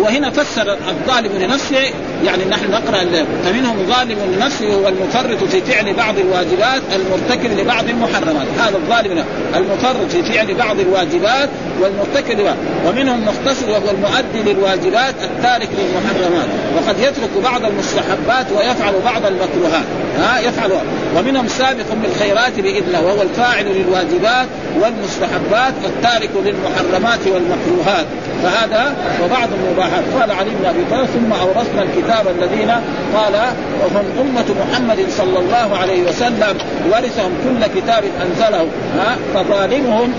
وهنا 0.00 0.30
فسر 0.30 0.76
الظالم 0.88 1.32
لنفسه 1.38 1.90
يعني 2.24 2.44
نحن 2.44 2.70
نقرأ 2.70 3.26
فمنهم 3.44 3.76
ظالم 3.88 4.18
لنفسه 4.36 4.74
هو 4.74 4.88
المفرط 4.88 5.44
في 5.44 5.60
فعل 5.60 5.94
بعض 5.94 6.18
الواجبات 6.18 6.82
المرتكب 6.94 7.58
لبعض 7.58 7.88
المحرمات. 7.88 8.46
هذا 8.58 8.76
الظالم 8.76 9.24
المفرط 9.56 10.10
في 10.10 10.22
فعل 10.22 10.54
بعض 10.54 10.80
الواجبات 10.80 11.48
والمرتكب 11.80 12.40
لبعض. 12.40 12.56
ومنهم 12.86 13.24
مختصر 13.24 13.70
وهو 13.70 13.90
المؤدي 13.90 14.52
للواجبات 14.52 15.14
التارك 15.22 15.68
للمحرمات. 15.78 16.48
وقد 16.76 16.98
يترك 16.98 17.30
بعض 17.44 17.64
المستحبات 17.64 18.46
ويفعل 18.52 18.94
بعض 19.04 19.26
المكروهات. 19.26 19.84
ها 20.18 20.38
يفعل. 20.38 20.70
ومنهم 21.16 21.48
سابق 21.48 21.92
بالخيرات 22.02 22.60
بإذنه 22.60 23.00
وهو 23.00 23.22
الفاعل 23.22 23.66
للواجبات 23.66 24.46
والمستحبات 24.82 25.74
التارك 25.84 26.30
للمحرمات 26.44 27.20
والمكروهات. 27.26 28.06
فهذا 28.42 28.94
وبعض 29.24 29.48
المباحات. 29.58 30.04
قال 30.20 30.30
علي 30.30 30.50
بن 30.50 30.66
أبي 30.66 30.84
طالب 30.90 31.06
ثم 31.06 31.32
أورثنا 31.32 31.82
الكتاب 31.82 32.26
الذين 32.38 32.70
قال 33.16 33.34
وهم 33.80 34.04
أمة 34.20 34.44
محمد 34.60 34.98
صلى 35.10 35.38
الله 35.38 35.76
عليه 35.76 36.02
وسلم 36.02 36.56
ورثهم 36.90 37.32
كل 37.44 37.80
كتاب 37.80 38.04
أنزله. 38.22 38.66
ها 38.98 39.16
فظالمهم 39.34 40.12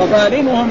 وظالمهم 0.00 0.70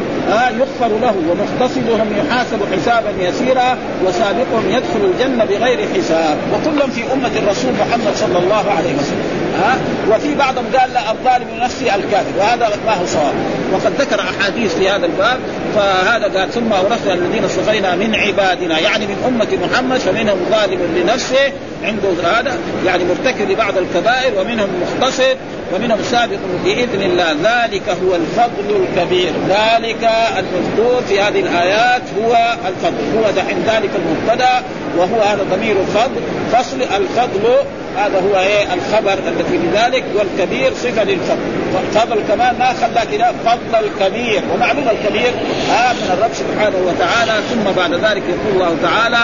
يغفر 0.60 0.92
له 1.02 1.16
ومقتصدهم 1.30 2.08
يحاسب 2.18 2.60
حسابا 2.74 3.12
يسيرا 3.20 3.78
وسابقهم 4.06 4.64
يدخل 4.70 5.12
الجنة 5.12 5.46
بغير 5.46 5.88
حساب. 5.96 6.38
وكل 6.54 6.92
في 6.92 7.14
أمة 7.14 7.32
الرسول 7.36 7.72
محمد 7.74 8.16
صلى 8.16 8.40
الله 8.40 8.72
عليه 8.78 8.94
وسلم. 9.00 9.39
ها؟ 9.60 9.78
وفي 10.12 10.36
بعضهم 10.36 10.66
قال 10.80 10.94
لا 10.94 11.12
الظالم 11.12 11.48
لنفسه 11.58 11.96
الكافر 11.96 12.32
وهذا 12.40 12.70
ما 12.86 12.94
هو 12.94 13.06
صواب. 13.06 13.34
وقد 13.74 14.02
ذكر 14.02 14.20
أحاديث 14.22 14.76
في 14.76 14.90
هذا 14.90 15.06
الباب 15.06 15.40
فهذا 15.76 16.40
قال 16.40 16.52
ثم 16.52 16.74
أورثنا 16.74 17.14
الذين 17.14 17.46
اصطفينا 17.46 17.96
من 17.96 18.16
عبادنا 18.16 18.80
يعني 18.80 19.08
من 19.08 19.24
أمة 19.28 19.66
محمد 19.66 19.98
فمنهم 19.98 20.38
ظالم 20.52 20.80
لنفسه 20.96 21.52
عنده 21.84 22.10
هذا 22.24 22.58
يعني 22.86 23.04
مرتكب 23.04 23.52
لبعض 23.52 23.74
الكبائر 23.78 24.40
ومنهم 24.40 24.70
مختصر 24.82 25.36
ومنهم 25.74 25.98
سابق 26.04 26.38
بإذن 26.64 27.02
الله. 27.02 27.32
ذلك 27.32 27.90
هو 27.90 28.16
الفضل 28.16 28.84
الكبير. 28.84 29.32
ذلك 29.50 30.10
المذكور 30.38 31.02
في 31.08 31.22
هذه 31.22 31.40
الآيات 31.40 32.02
هو 32.22 32.58
الفضل. 32.68 33.04
هو 33.18 33.32
دحين 33.32 33.58
ذلك 33.68 33.90
المبتدا 33.96 34.62
وهو 34.98 35.22
هذا 35.22 35.46
ضمير 35.56 35.76
الفضل. 35.82 36.22
فصل 36.52 36.82
الفضل 36.82 37.56
هذا 37.98 38.20
هو 38.20 38.40
إيه؟ 38.40 38.64
الخبر 38.74 39.20
الذي 39.28 39.58
بذلك 39.58 40.04
والكبير 40.16 40.74
صفة 40.74 41.04
للفضل. 41.04 41.40
فضل 41.94 42.20
كمان 42.28 42.56
ما 42.60 42.74
خلى 42.74 43.18
كذا 43.18 43.34
فضل 43.46 43.86
الكبير. 43.86 44.42
ومعلوم 44.54 44.88
الكبير 44.90 45.32
آه 45.72 45.94
من 45.94 46.10
الرب 46.18 46.32
سبحانه 46.34 46.78
وتعالى. 46.88 47.42
ثم 47.50 47.72
بعد 47.78 47.94
ذلك 47.94 48.24
يقول 48.30 48.54
الله 48.54 48.78
تعالى 48.84 49.18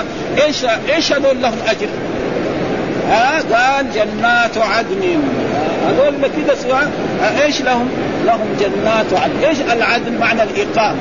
إيش 0.45 0.65
إيش 0.95 1.13
هذول 1.13 1.41
لهم 1.41 1.57
أجر؟ 1.67 1.87
ها؟ 3.09 3.37
قال 3.53 3.85
جنات 3.91 4.57
عدن. 4.57 5.21
هذول 5.87 6.13
كذا 6.21 6.55
سواء 6.63 6.91
إيش 7.45 7.61
لهم؟ 7.61 7.89
لهم 8.25 8.47
جنات 8.59 9.21
عدن، 9.23 9.47
إيش 9.47 9.57
العدن؟ 9.73 10.17
معنى 10.19 10.43
الإقامة؟ 10.43 10.99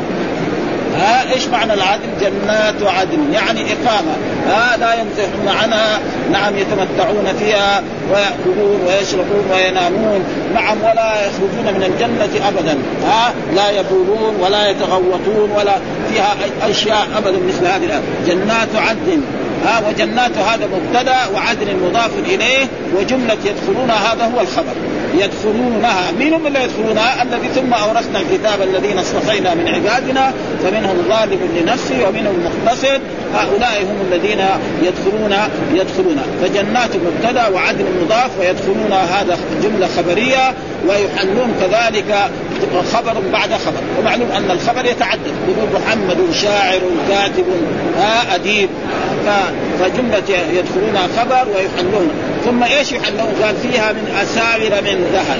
ها 0.99 1.33
إيش 1.35 1.47
معنى 1.47 1.75
العدن؟ 1.75 2.09
جنات 2.21 2.83
عدن. 2.83 3.33
يعني 3.33 3.61
إقامة. 3.61 4.17
ها 4.49 4.77
لا 4.77 4.95
ينزحون 4.95 5.49
عنها. 5.63 6.01
نعم 6.33 6.59
يتمتعون 6.59 7.27
فيها 7.39 7.83
ويأكلون 8.13 8.81
ويشربون 8.87 9.45
وينامون. 9.53 10.25
نعم 10.55 10.77
ولا 10.83 11.27
يخرجون 11.27 11.75
من 11.75 11.83
الجنة 11.83 12.49
أبدا. 12.49 12.79
ها 13.07 13.33
لا 13.55 13.71
يبولون 13.71 14.37
ولا 14.41 14.71
يتغوطون 14.71 15.51
ولا 15.57 15.75
فيها 16.11 16.35
أشياء 16.63 17.07
أبدا 17.17 17.39
مثل 17.49 17.67
هذه 17.67 17.85
الآية. 17.85 18.01
جنات 18.27 18.69
عدن. 18.77 19.21
ها 19.65 19.89
وجنات 19.89 20.39
هذا 20.39 20.67
مبتدأ 20.67 21.17
وعدن 21.35 21.77
مضاف 21.85 22.11
إليه 22.27 22.67
وجملة 22.97 23.37
يدخلون 23.45 23.91
هذا 23.91 24.31
هو 24.35 24.41
الخبر. 24.41 24.75
يدخلونها 25.15 26.11
من 26.19 26.33
هم 26.33 26.47
اللي 26.47 26.63
يدخلونها؟ 26.65 27.23
الذي 27.23 27.49
ثم 27.49 27.73
أورثنا 27.73 28.21
الكتاب 28.21 28.63
الذين 28.63 28.99
اصطفينا 28.99 29.55
من 29.55 29.69
عبادنا 29.69 30.33
فمنهم 30.63 30.97
ظالم 31.09 31.39
لنفسه 31.57 32.09
ومنهم 32.09 32.45
مقتصد. 32.45 33.01
هؤلاء 33.35 33.83
هم 33.83 34.13
الذين 34.13 34.45
يدخلون 34.83 35.35
يدخلون. 35.75 36.23
فجنات 36.43 36.91
مبتدأ 36.97 37.49
وعدن 37.49 37.85
مضاف 38.03 38.31
ويدخلون 38.41 38.93
هذا 38.93 39.39
جملة 39.63 39.89
خبرية 39.97 40.55
ويحلون 40.89 41.55
كذلك 41.61 42.31
خبر 42.93 43.23
بعد 43.33 43.51
خبر. 43.53 43.83
ومعلوم 43.99 44.29
أن 44.37 44.51
الخبر 44.51 44.85
يتعدد. 44.85 45.35
يقول 45.49 45.69
محمد 45.75 46.33
شاعر 46.43 46.81
كاتب 47.09 47.45
ها 47.99 48.35
أديب 48.35 48.69
فجملة 49.81 50.39
يدخلونها 50.53 51.09
خبر 51.19 51.49
ويحلون. 51.55 52.11
ثم 52.45 52.63
إيش 52.63 52.93
يحلون؟ 52.93 53.35
قال 53.43 53.57
فيها 53.63 53.93
من 53.93 54.17
اساور 54.23 54.83
من 54.83 55.11
ذهب. 55.13 55.39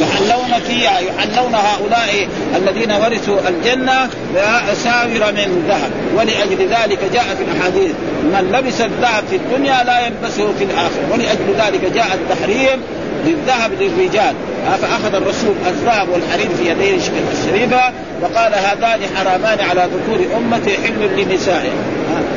يحلون 0.00 0.60
فيها 0.68 0.98
يحلون 1.00 1.54
هؤلاء 1.54 2.28
الذين 2.56 2.92
ورثوا 2.92 3.38
الجنة 3.48 4.08
باساور 4.34 5.32
من 5.32 5.64
ذهب. 5.68 5.90
ولأجل 6.16 6.68
ذلك 6.68 6.98
جاء 7.12 7.24
في 7.38 7.42
الأحاديث. 7.44 7.92
من 8.24 8.52
لبس 8.52 8.80
الذهب 8.80 9.24
في 9.30 9.36
الدنيا 9.36 9.84
لا 9.84 10.06
يلبسه 10.06 10.52
في 10.58 10.64
الآخرة. 10.64 11.08
ولأجل 11.12 11.54
ذلك 11.58 11.92
جاء 11.94 12.08
التحريم 12.14 12.80
للذهب 13.26 13.70
للرجال. 13.80 14.34
فأخذ 14.82 15.14
الرسول 15.14 15.54
الذهب 15.66 16.08
والحرير 16.08 16.48
في 16.58 16.70
يديه 16.70 16.96
الشريفة 17.32 17.92
وقال 18.22 18.52
هذان 18.54 19.00
حرامان 19.16 19.58
على 19.70 19.88
ذكور 19.94 20.26
أمتي 20.36 20.76
حل 20.76 21.20
لنسائه 21.20 21.70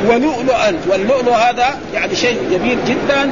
ولؤلؤا 0.08 0.72
واللؤلؤ 0.88 1.32
هذا 1.32 1.78
يعني 1.94 2.16
شيء 2.16 2.38
جميل 2.50 2.78
جدا 2.86 3.30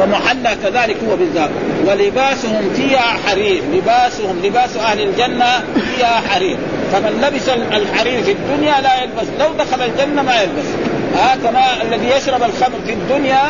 ومحلى 0.00 0.56
كذلك 0.64 0.96
هو 1.10 1.16
بالذات. 1.16 1.50
ولباسهم 1.86 2.70
فيها 2.76 3.16
حرير. 3.26 3.62
لباسهم 3.74 4.40
لباس 4.44 4.76
أهل 4.76 5.00
الجنة 5.00 5.64
فيها 5.96 6.22
حرير. 6.28 6.56
فمن 6.92 7.20
لبس 7.22 7.48
الحرير 7.48 8.22
في 8.22 8.32
الدنيا 8.32 8.80
لا 8.80 9.02
يلبس. 9.02 9.28
لو 9.40 9.52
دخل 9.64 9.82
الجنة 9.82 10.22
ما 10.22 10.40
يلبس. 10.40 10.68
ها 11.16 11.36
كما 11.36 11.82
الذي 11.82 12.06
يشرب 12.16 12.42
الخمر 12.42 12.78
في 12.86 12.92
الدنيا 12.92 13.42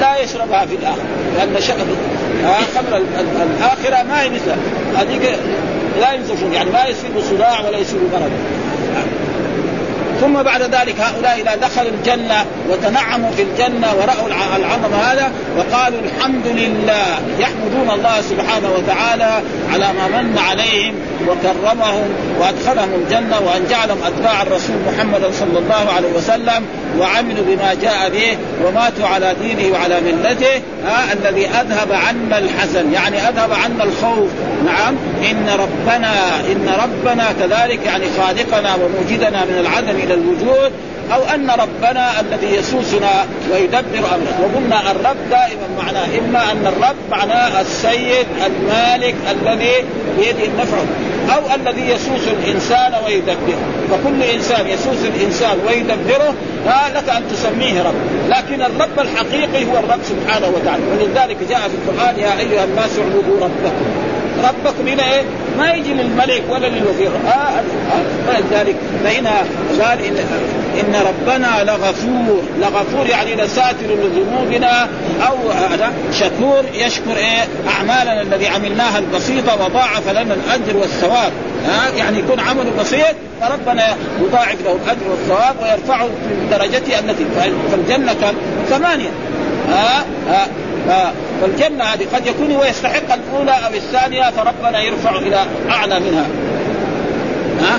لا 0.00 0.18
يشربها 0.18 0.66
في 0.66 0.74
الآخرة. 0.74 1.04
لأن 1.36 1.60
شرب 1.60 1.86
خمر 2.74 3.02
الآخرة 3.56 4.02
ما 4.02 4.28
مثل 4.28 4.50
هذيك 4.96 5.38
لا 6.00 6.12
ينزفون 6.12 6.52
يعني 6.52 6.70
ما 6.70 6.84
يصيب 6.84 7.20
صداع 7.30 7.60
ولا 7.60 7.78
يصيب 7.78 8.00
مرض. 8.12 8.30
ثم 10.24 10.42
بعد 10.42 10.62
ذلك 10.62 11.00
هؤلاء 11.00 11.40
إذا 11.40 11.54
دخلوا 11.56 11.90
الجنة 11.90 12.44
وتنعموا 12.70 13.30
في 13.30 13.42
الجنة 13.42 13.86
ورأوا 13.94 14.56
العظمه 14.56 14.96
هذا 14.96 15.32
وقالوا 15.56 16.00
الحمد 16.00 16.46
لله 16.46 17.06
يحمدون 17.38 17.90
الله 17.90 18.20
سبحانه 18.20 18.68
وتعالى 18.76 19.42
على 19.72 19.92
ما 19.92 20.22
من 20.22 20.38
عليهم 20.38 20.94
وكرمهم 21.28 22.08
وأدخلهم 22.40 22.94
الجنة 22.94 23.40
وأن 23.40 23.66
جعلهم 23.70 23.98
أتباع 24.06 24.42
الرسول 24.42 24.76
محمد 24.86 25.32
صلى 25.32 25.58
الله 25.58 25.92
عليه 25.96 26.12
وسلم 26.12 26.66
وعملوا 26.98 27.44
بما 27.46 27.74
جاء 27.82 28.10
به 28.10 28.36
وماتوا 28.64 29.06
على 29.06 29.34
دينه 29.42 29.72
وعلى 29.72 30.00
ملته 30.00 30.62
ها 30.86 31.12
الذي 31.12 31.46
أذهب 31.46 31.92
عنا 31.92 32.38
الحزن 32.38 32.92
يعني 32.92 33.28
أذهب 33.28 33.52
عنا 33.52 33.84
الخوف. 33.84 34.30
نعم 34.66 34.94
إن 35.30 35.48
ربنا 35.48 36.12
إن 36.52 36.68
ربنا 36.82 37.24
كذلك 37.40 37.80
يعني 37.86 38.04
خالقنا 38.18 38.74
وموجدنا 38.74 39.44
من 39.44 39.58
العدم 39.60 39.96
إلى 40.04 40.14
الوجود 40.14 40.72
أو 41.12 41.24
أن 41.34 41.50
ربنا 41.50 42.20
الذي 42.20 42.54
يسوسنا 42.54 43.26
ويدبر 43.52 43.98
امرنا 43.98 44.38
وقلنا 44.40 44.90
الرب 44.90 45.16
دائما 45.30 45.68
معناه 45.78 46.18
إما 46.18 46.52
أن 46.52 46.66
الرب 46.66 46.96
معناه 47.10 47.60
السيد 47.60 48.26
المالك 48.46 49.14
الذي 49.30 49.74
بيده 50.18 50.44
النفع 50.44 50.76
أو 51.34 51.54
الذي 51.54 51.88
يسوس 51.88 52.28
الإنسان 52.28 52.92
ويدبره. 53.06 53.58
فكل 53.90 54.22
إنسان 54.22 54.66
يسوس 54.66 55.04
الإنسان 55.04 55.58
ويدبره 55.66 56.34
لك 56.94 57.08
أن 57.08 57.22
تسميه 57.32 57.82
رب. 57.82 57.94
لكن 58.28 58.62
الرب 58.62 58.98
الحقيقي 58.98 59.64
هو 59.64 59.78
الرب 59.78 60.00
سبحانه 60.04 60.48
وتعالى. 60.48 60.82
ولذلك 60.92 61.36
جاء 61.50 61.60
في 61.60 61.74
القرآن 61.74 62.18
يا 62.18 62.38
أيها 62.38 62.64
الناس 62.64 62.98
اعبدوا 62.98 63.40
ربكم. 63.40 63.84
ربكم 64.44 64.88
هنا 64.88 65.14
إيه؟ 65.14 65.22
ما 65.58 65.72
يجي 65.72 65.94
للملك 65.94 66.42
ولا 66.50 66.66
للوزير 66.66 67.10
آه 67.26 67.30
آه 67.30 67.62
فلذلك 68.26 68.76
فهنا 69.04 69.30
قال 69.80 70.04
إن, 70.04 70.16
إن 70.80 70.94
ربنا 71.06 71.64
لغفور 71.64 72.42
لغفور 72.60 73.06
يعني 73.06 73.34
لساتر 73.34 73.86
لذنوبنا 73.86 74.88
أو 75.28 75.50
هذا 75.50 75.92
شكور 76.12 76.64
يشكر 76.74 77.16
إيه؟ 77.16 77.44
أعمالنا 77.68 78.22
الذي 78.22 78.46
عملناها 78.48 78.98
البسيطة 78.98 79.64
وضاعف 79.64 80.08
لنا 80.08 80.34
الأجر 80.34 80.76
والثواب. 80.76 81.32
ها 81.66 81.88
يعني 81.96 82.18
يكون 82.18 82.40
عمله 82.40 82.70
بسيط 82.80 83.16
فربنا 83.40 83.96
يضاعف 84.20 84.56
له 84.64 84.72
الأجر 84.84 85.10
والثواب 85.10 85.56
ويرفعه 85.62 86.06
في 86.06 86.56
درجته 86.58 86.98
التي 86.98 87.24
فالجنه 87.72 88.14
كان 88.20 88.34
ثمانيه 88.70 89.10
ها 89.68 90.04
ها 90.28 91.12
فالجنة 91.40 91.84
هذه 91.84 92.06
قد 92.14 92.26
يكون 92.26 92.52
هو 92.52 92.64
يستحق 92.64 93.14
الأولى 93.14 93.52
أو 93.52 93.74
الثانية 93.74 94.30
فربنا 94.30 94.82
يرفع 94.82 95.18
إلى 95.18 95.44
أعلى 95.70 96.00
منها. 96.00 96.26
ها؟ 97.60 97.78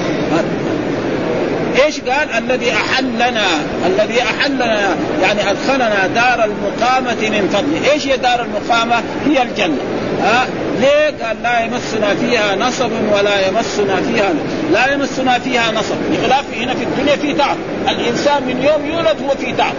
إيش 1.85 1.99
قال؟ 2.01 2.43
الذي 2.43 2.73
أحلنا 2.73 3.45
الذي 3.85 4.21
أحلنا 4.21 4.95
يعني 5.21 5.51
أدخلنا 5.51 6.07
دار 6.07 6.45
المقامة 6.45 7.29
من 7.29 7.49
فضله. 7.53 7.91
إيش 7.93 8.07
هي 8.07 8.17
دار 8.17 8.41
المقامة؟ 8.45 9.03
هي 9.25 9.41
الجنة. 9.41 9.81
ها؟ 10.21 10.47
ليه 10.79 11.25
قال 11.25 11.43
لا 11.43 11.59
يمسنا 11.59 12.15
فيها 12.15 12.55
نصب 12.55 12.91
ولا 13.13 13.47
يمسنا 13.47 13.95
فيها 14.01 14.33
لا 14.71 14.93
يمسنا 14.93 15.39
فيها 15.39 15.71
نصب. 15.71 15.95
بخلاف 16.11 16.45
هنا 16.57 16.73
في 16.73 16.83
الدنيا 16.83 17.15
في 17.15 17.33
تعب 17.33 17.57
الإنسان 17.89 18.43
من 18.43 18.63
يوم 18.63 18.91
يولد 18.91 19.15
هو 19.23 19.35
في 19.35 19.53
تعب 19.53 19.73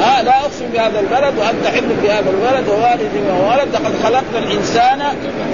ها 0.00 0.22
لا 0.22 0.40
أقسم 0.40 0.66
بهذا 0.72 1.00
البلد 1.00 1.38
وانت 1.38 1.66
حل 1.66 1.94
بهذا 2.02 2.30
البلد 2.30 2.68
ووالد 2.68 3.10
وولد 3.30 3.68
لقد 3.74 3.92
خلقنا 4.02 4.38
الإنسان 4.38 4.98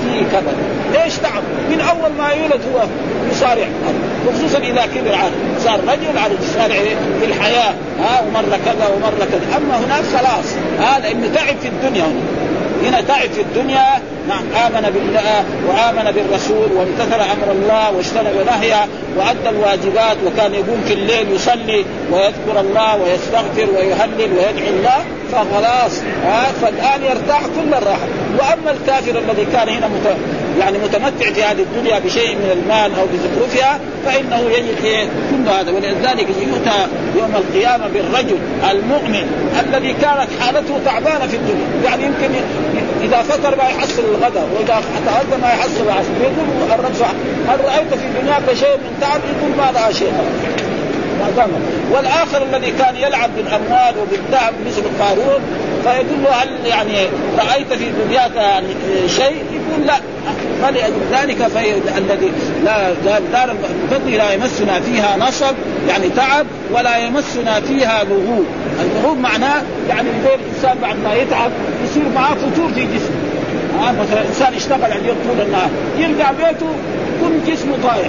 في 0.05 0.21
كبد. 0.21 0.57
ليش 0.93 1.15
تعب؟ 1.17 1.43
من 1.71 1.81
أول 1.81 2.13
ما 2.19 2.29
يولد 2.29 2.61
هو 2.75 2.83
يصارع. 3.31 3.67
وخصوصا 4.27 4.59
إذا 4.59 4.87
كبر 4.95 5.15
عاد. 5.15 5.33
صار 5.65 5.81
رجل 5.89 6.19
عاد 6.19 6.33
يصارع 6.43 6.77
في 7.21 7.25
الحياة. 7.25 7.75
ها 8.01 8.23
ومره 8.29 8.59
كذا 8.65 8.87
ومره 8.95 9.27
كذا. 9.31 9.57
أما 9.57 9.77
هناك 9.77 10.05
خلاص. 10.19 10.47
ها 10.81 10.99
لأنه 10.99 11.35
تعب 11.35 11.57
في 11.63 11.69
الدنيا 11.69 12.05
هنا. 12.05 12.46
هنا 12.89 13.01
تعب 13.01 13.31
في 13.31 13.41
الدنيا. 13.41 13.87
نعم 14.29 14.45
آمن 14.67 14.91
بالله 14.95 15.45
وآمن 15.69 16.11
بالرسول 16.11 16.73
وامتثل 16.77 17.21
أمر 17.21 17.53
الله 17.53 17.91
واجتنب 17.91 18.47
نهيه 18.47 18.87
وأدى 19.17 19.49
الواجبات 19.49 20.17
وكان 20.27 20.55
يقوم 20.55 20.85
في 20.87 20.95
الليل 20.95 21.33
يصلي 21.33 21.85
ويذكر 22.13 22.61
الله 22.61 22.97
ويستغفر 23.03 23.67
ويهلل 23.77 24.33
ويدعو 24.33 24.69
الله 24.69 25.05
فخلاص. 25.33 26.03
ها 26.25 26.47
فالآن 26.63 27.03
يرتاح 27.03 27.41
كل 27.41 27.75
الراحة. 27.75 28.07
وأما 28.39 28.71
الكافر 28.71 29.19
الذي 29.19 29.47
كان 29.53 29.69
هنا 29.69 29.89
مت... 29.89 30.17
يعني 30.61 30.79
متمتع 30.79 31.33
في 31.33 31.43
هذه 31.43 31.61
الدنيا 31.63 31.99
بشيء 31.99 32.35
من 32.35 32.51
المال 32.53 32.91
أو 33.01 33.07
بزخرفها 33.07 33.81
فإنه 34.07 34.51
يجد 34.51 35.09
كل 35.31 35.49
هذا 35.51 35.73
ولذلك 35.73 36.27
يؤتى 36.29 36.87
يوم 37.19 37.37
القيامة 37.37 37.89
بالرجل 37.89 38.39
المؤمن 38.71 39.27
الذي 39.61 39.93
كانت 39.93 40.29
حالته 40.41 40.75
تعبانة 40.85 41.27
في 41.27 41.37
الدنيا. 41.37 41.67
يعني 41.85 42.05
يمكن 42.05 42.35
إذا 43.03 43.23
فطر 43.23 43.57
ما 43.57 43.65
يحصل 43.65 44.03
الغداء 44.03 44.49
وإذا 44.55 44.83
تغدى 45.07 45.43
ما 45.43 45.49
يحصل 45.49 45.83
العشاء 45.85 46.13
يقول 46.21 46.71
الرب 46.81 46.95
هل 47.49 47.65
رأيت 47.65 47.95
في 47.95 48.21
دنياك 48.21 48.55
شيء 48.55 48.77
من 48.77 48.99
تعب 49.01 49.21
يقول 49.21 49.57
ما 49.57 49.81
راى 49.81 49.95
شيء. 49.95 50.13
والآخر 51.91 52.43
الذي 52.43 52.71
كان 52.71 52.97
يلعب 52.97 53.31
بالأموال 53.37 53.95
وبالذهب 54.03 54.55
مثل 54.67 54.83
قارون 55.01 55.41
فيقول 55.83 56.23
له 56.25 56.31
هل 56.31 56.49
يعني 56.67 56.93
رأيت 57.39 57.73
في 57.73 57.91
دنياك 58.05 58.37
يعني 58.37 58.69
شيء؟ 59.09 59.56
يقول 59.71 59.87
لا 59.87 59.95
فلأجل 60.63 60.95
ذلك 61.13 61.37
الذي 61.99 62.33
لا 62.65 62.91
دار 63.33 63.57
الفضل 63.85 64.13
لا 64.13 64.33
يمسنا 64.33 64.81
فيها 64.81 65.17
نصب 65.17 65.55
يعني 65.89 66.09
تعب 66.09 66.47
ولا 66.73 66.97
يمسنا 66.97 67.61
فيها 67.61 68.05
لغوب 68.05 68.47
اللغوب 68.81 69.19
معناه 69.19 69.63
يعني 69.89 70.09
زي 70.25 70.35
الإنسان 70.35 70.79
بعد 70.83 70.97
ما 71.05 71.15
يتعب 71.15 71.51
يصير 71.85 72.03
معاه 72.15 72.35
فتور 72.35 72.69
في 72.75 72.85
جسمه. 72.85 73.17
ها 73.81 73.93
مثلا 73.93 74.21
إنسان 74.29 74.55
اشتغل 74.55 74.93
اليوم 74.93 75.17
طول 75.29 75.47
النهار 75.47 75.71
يرجع 75.99 76.33
بيته 76.33 76.67
كل 77.21 77.53
جسمه 77.53 77.77
طايح 77.83 78.09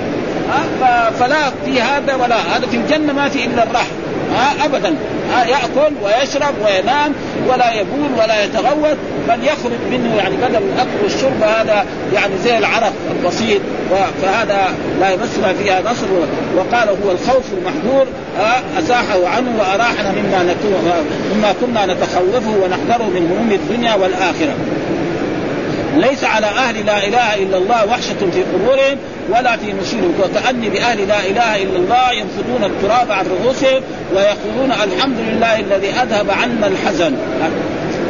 ها 0.49 1.11
فلا 1.11 1.51
في 1.65 1.81
هذا 1.81 2.15
ولا 2.15 2.35
هذا 2.35 2.67
في 2.71 2.77
الجنة 2.77 3.13
ما 3.13 3.29
في 3.29 3.45
إلا 3.45 3.63
الراحه 3.63 3.85
ها 4.35 4.65
ابدا. 4.65 4.95
ها 5.33 5.45
يأكل 5.45 5.93
ويشرب 6.03 6.53
وينام 6.65 7.13
ولا 7.47 7.73
يبول 7.73 8.09
ولا 8.17 8.43
يتغوط. 8.43 8.97
بل 9.27 9.43
يخرج 9.43 9.79
منه 9.91 10.15
يعني 10.17 10.35
بدل 10.37 10.63
الأكل 10.73 11.03
والشرب 11.03 11.43
هذا 11.43 11.85
يعني 12.13 12.33
زي 12.43 12.57
العرق 12.57 12.93
البسيط 13.11 13.61
فهذا 14.21 14.73
لا 14.99 15.09
يمسنا 15.09 15.53
فيها 15.53 15.81
نصر. 15.81 16.05
وقال 16.57 16.89
هو 16.89 17.11
الخوف 17.11 17.43
المحذور 17.53 18.07
أزاحه 18.79 19.27
عنه 19.27 19.51
وأراحنا 19.59 20.11
مما 20.11 20.55
مما 21.35 21.53
كنا 21.61 21.85
نتخوفه 21.85 22.49
ونحذره 22.63 23.03
من 23.03 23.31
هموم 23.31 23.51
الدنيا 23.51 23.95
والآخرة. 23.95 24.55
ليس 25.97 26.23
على 26.23 26.45
أهل 26.45 26.85
لا 26.85 27.07
إله 27.07 27.35
إلا 27.35 27.57
الله 27.57 27.85
وحشة 27.85 28.31
في 28.33 28.43
قبورهم 28.43 28.97
ولا 29.29 29.57
في 29.57 29.73
نشورهم. 29.73 30.13
وكأني 30.23 30.69
بأهل 30.69 31.07
لا 31.07 31.19
إله 31.19 31.63
إلا 31.63 31.77
الله 31.77 32.11
ينفضون 32.11 32.63
التراب 32.63 33.11
عن 33.11 33.25
رؤوسهم 33.25 33.81
ويقولون 34.15 34.71
الحمد 34.71 35.17
لله 35.19 35.59
الذي 35.59 35.87
أذهب 35.87 36.31
عنا 36.31 36.67
الحزن. 36.67 37.13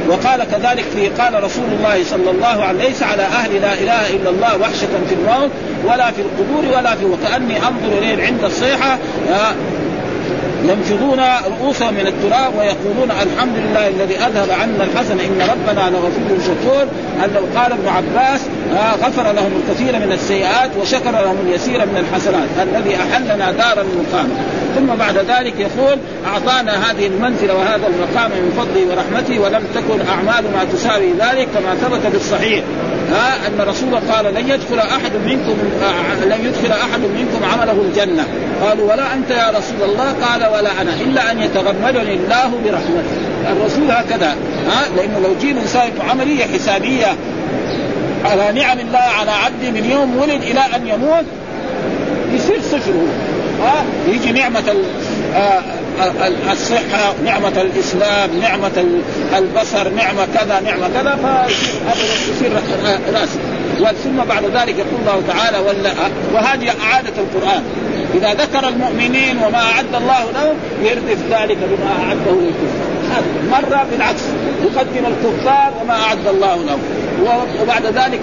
وقال 0.07 0.43
كذلك 0.43 0.85
في 0.95 1.07
قال 1.07 1.43
رسول 1.43 1.65
الله 1.79 2.03
صلى 2.03 2.31
الله 2.31 2.63
عليه 2.63 2.87
ليس 2.87 3.03
على 3.03 3.23
أهل 3.23 3.61
لا 3.61 3.73
إله 3.73 4.09
إلا 4.09 4.29
الله 4.29 4.57
وحشة 4.61 4.87
في 5.09 5.15
الموت 5.15 5.51
ولا 5.85 6.11
في 6.11 6.21
القبور 6.21 6.77
ولا 6.77 6.95
في 6.95 7.05
وكأني 7.05 7.57
أنظر 7.57 7.97
إليهم 7.97 8.21
عند 8.21 8.43
الصيحة 8.43 8.97
ينفضون 10.63 11.19
رؤوسهم 11.45 11.93
من 11.93 12.07
التراب 12.07 12.55
ويقولون 12.55 13.11
الحمد 13.11 13.57
لله 13.57 13.87
الذي 13.87 14.15
أذهب 14.17 14.51
عنا 14.51 14.83
الحزن 14.83 15.19
إن 15.19 15.49
ربنا 15.49 15.89
لغفور 15.89 16.39
شكور. 16.45 16.85
قال 17.55 17.71
ابن 17.71 17.87
عباس 17.87 18.41
غفر 19.03 19.31
لهم 19.31 19.51
الكثير 19.61 19.99
من 19.99 20.11
السيئات 20.11 20.69
وشكر 20.81 21.11
لهم 21.11 21.37
اليسير 21.47 21.85
من 21.85 21.97
الحسنات 21.97 22.67
الذي 22.67 22.95
أحلنا 22.95 23.51
دار 23.51 23.81
المقام. 23.81 24.29
ثم 24.75 24.95
بعد 24.95 25.17
ذلك 25.17 25.53
يقول 25.59 25.97
أعطانا 26.27 26.91
هذه 26.91 27.07
المنزلة 27.07 27.55
وهذا 27.55 27.87
المقام 27.87 28.31
من 28.31 28.53
فضله 28.57 28.85
ورحمته 28.91 29.39
ولم 29.39 29.63
تكن 29.75 30.07
اعمالنا 30.09 30.63
تساوي 30.73 31.11
ذلك 31.11 31.47
كما 31.53 31.75
ثبت 31.75 32.13
بالصحيح 32.13 32.63
ها 33.11 33.47
أن 33.47 33.61
الرسول 33.61 33.95
قال 33.95 34.25
لن 34.25 34.49
يدخل 34.49 34.79
أحد 34.79 35.11
منكم 35.25 35.57
آه، 35.83 36.25
لن 36.25 36.45
يدخل 36.45 36.71
أحد 36.71 36.99
منكم 36.99 37.45
عمله 37.45 37.81
الجنة. 37.81 38.25
قالوا 38.61 38.91
ولا 38.91 39.13
أنت 39.13 39.29
يا 39.29 39.49
رسول 39.49 39.89
الله. 39.89 40.13
قال 40.25 40.41
ولا 40.53 40.81
أنا 40.81 40.93
إلا 41.01 41.31
أن 41.31 41.41
يتغمدني 41.41 42.13
الله 42.13 42.51
برحمته. 42.65 43.17
الرسول 43.51 43.91
هكذا 43.91 44.35
ها 44.67 44.95
لأنه 44.95 45.19
لو 45.19 45.35
جينا 45.41 45.63
نساوي 45.63 45.91
عمليه 46.09 46.43
حسابية. 46.43 47.15
على 48.25 48.61
نعم 48.61 48.79
الله 48.79 48.99
على 48.99 49.31
عبده 49.31 49.71
من 49.71 49.89
يوم 49.91 50.17
ولد 50.17 50.41
إلى 50.41 50.59
أن 50.59 50.87
يموت 50.87 51.25
يصير 52.33 52.61
صفر 52.61 52.91
هو 52.91 53.65
ها؟ 53.65 53.85
يجي 54.07 54.31
نعمة 54.31 54.75
آه، 55.35 55.61
الصحة 56.51 57.13
نعمة 57.25 57.61
الإسلام 57.61 58.29
نعمة 58.41 58.85
البصر 59.37 59.89
نعمة 59.89 60.27
كذا 60.33 60.59
نعمة 60.59 60.87
كذا 60.93 61.17
فهذا 61.23 62.03
يصير 62.31 62.51
راسي 63.13 63.39
ثم 64.03 64.17
بعد 64.29 64.43
ذلك 64.43 64.75
يقول 64.77 64.99
الله 65.01 65.23
تعالى 65.27 65.57
ولا 65.57 65.91
وهذه 66.33 66.69
إعادة 66.81 67.13
القرآن. 67.17 67.63
إذا 68.15 68.33
ذكر 68.33 68.67
المؤمنين 68.67 69.37
وما 69.37 69.57
أعد 69.57 69.95
الله 69.95 70.25
لهم 70.33 70.55
يردف 70.83 71.17
ذلك 71.31 71.57
بما 71.57 72.07
أعده 72.07 72.41
للكفار 73.17 73.51
مرة 73.51 73.85
بالعكس 73.91 74.21
يقدم 74.63 75.05
الكفار 75.05 75.73
وما 75.81 75.93
أعد 75.93 76.27
الله 76.27 76.55
لهم. 76.55 76.79
وبعد 77.61 77.85
ذلك 77.85 78.21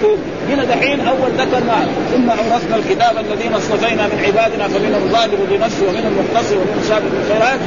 هنا 0.49 0.63
دحين 0.63 0.99
أول 0.99 1.31
ذكر 1.37 1.63
ما 1.63 1.87
ثم 2.13 2.29
أورثنا 2.29 2.75
الكتاب 2.75 3.17
الذين 3.17 3.53
اصطفينا 3.53 4.07
من 4.07 4.23
عبادنا 4.25 4.67
فمنهم 4.67 5.09
ظالم 5.11 5.47
لنفسه 5.51 5.87
ومنهم 5.87 6.17
مقتصر 6.17 6.55
ومنهم 6.55 6.83
سابق 6.87 7.05
بالخيرات 7.11 7.59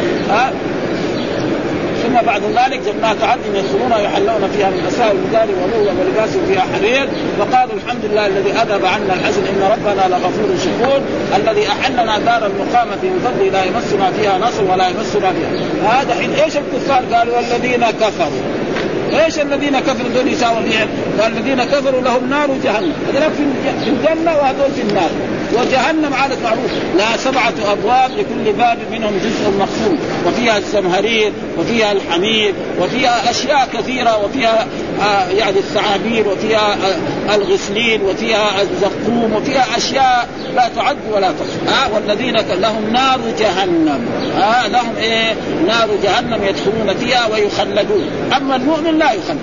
بعد 2.23 2.43
ذلك 2.43 2.81
جنات 2.87 3.23
عدن 3.23 3.55
يدخلونها 3.55 3.99
يحلون 3.99 4.51
فيها 4.57 4.71
من 4.71 4.85
اساء 4.89 5.13
الجدار 5.13 5.49
ولؤلؤا 5.63 5.93
ولباس 6.01 6.31
فيها 6.49 6.65
حرير. 6.75 7.09
وقالوا 7.39 7.75
الحمد 7.75 8.05
لله 8.05 8.27
الذي 8.27 8.51
أذهب 8.53 8.85
عنا 8.85 9.15
الحزن 9.15 9.43
إن 9.47 9.63
ربنا 9.73 10.09
لغفور 10.09 10.49
شكور. 10.65 11.01
الذي 11.37 11.69
أحلنا 11.69 12.19
دار 12.19 12.47
المقامة 12.47 13.03
من 13.03 13.21
فضله 13.25 13.51
لا 13.51 13.65
يمسنا 13.65 14.11
فيها 14.11 14.39
نصر 14.39 14.65
ولا 14.65 14.89
يمسنا 14.89 15.33
فيها. 15.33 15.51
هذا 15.93 16.15
حين 16.15 16.33
إيش 16.33 16.57
الكفار؟ 16.57 17.03
قالوا 17.15 17.37
والذين 17.37 17.85
كفروا. 17.91 18.43
إيش 19.13 19.39
الذين 19.39 19.81
كفروا؟ 19.81 20.11
دول 20.15 20.29
يساووا 20.29 20.61
فيهم؟ 20.61 20.89
قال 21.21 21.33
الذين 21.33 21.65
كفروا 21.65 22.01
لهم 22.01 22.31
نار 22.31 22.51
جهنم، 22.65 22.93
هذول 23.15 23.33
في 23.85 23.91
الجنة 23.91 24.37
وهذول 24.37 24.71
في 24.77 24.83
النار، 24.83 25.11
وجهنم 25.53 26.15
عادة 26.15 26.37
معروف 26.45 26.71
لها 26.97 27.17
سبعة 27.17 27.55
أبواب 27.73 28.11
لكل 28.11 28.53
باب 28.53 28.79
منهم 28.93 29.13
جزء 29.19 29.51
مقسوم. 29.59 29.99
وفيها 30.27 30.59
السمهرير 30.59 31.33
وفيها 31.59 31.93
الحمير 31.93 32.55
وفيها 32.81 33.31
أشياء 33.31 33.69
كثيرة 33.73 34.25
وفيها 34.25 34.67
آه 35.01 35.29
يعني 35.29 35.59
الثعابير 35.59 36.29
وفيها 36.29 36.73
آه 36.73 36.97
الغسلين 37.35 38.03
وفيها 38.03 38.63
الزقوم 38.63 39.33
وفيها 39.37 39.77
أشياء 39.77 40.29
لا 40.57 40.69
تعد 40.77 40.97
ولا 41.13 41.33
تحصى 41.33 41.77
آه 41.77 41.95
والذين 41.95 42.37
لهم 42.37 42.93
نار 42.93 43.21
جهنم. 43.39 44.09
آه 44.39 44.69
لهم 44.69 44.97
إيه؟ 45.01 45.35
نار 45.67 45.89
جهنم 46.03 46.41
يدخلون 46.49 46.97
فيها 47.01 47.27
ويخلدون. 47.27 48.11
أما 48.37 48.57
المؤمن 48.57 48.99
لا 48.99 49.13
يخلد. 49.13 49.39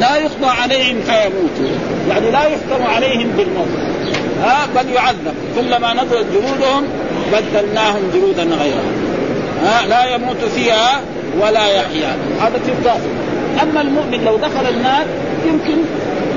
لا 0.00 0.16
يقضى 0.16 0.46
عليهم 0.62 1.00
فيموتوا 1.00 1.76
يعني 2.08 2.30
لا 2.30 2.42
يحكم 2.44 2.86
عليهم 2.94 3.28
بالموت. 3.36 3.68
ها 4.42 4.66
بل 4.76 4.90
يعذب. 4.90 5.34
كلما 5.56 5.94
نضجت 5.94 6.26
جلودهم 6.32 6.84
بدلناهم 7.32 8.10
جلودا 8.14 8.42
غيرها 8.42 8.92
ها 9.64 9.86
لا 9.86 10.14
يموت 10.14 10.44
فيها 10.54 11.00
ولا 11.40 11.66
يحيا. 11.66 12.16
هذا 12.40 12.60
في 12.66 12.72
أما 13.62 13.80
المؤمن 13.80 14.24
لو 14.24 14.36
دخل 14.36 14.68
النار 14.68 15.06
يمكن 15.46 15.82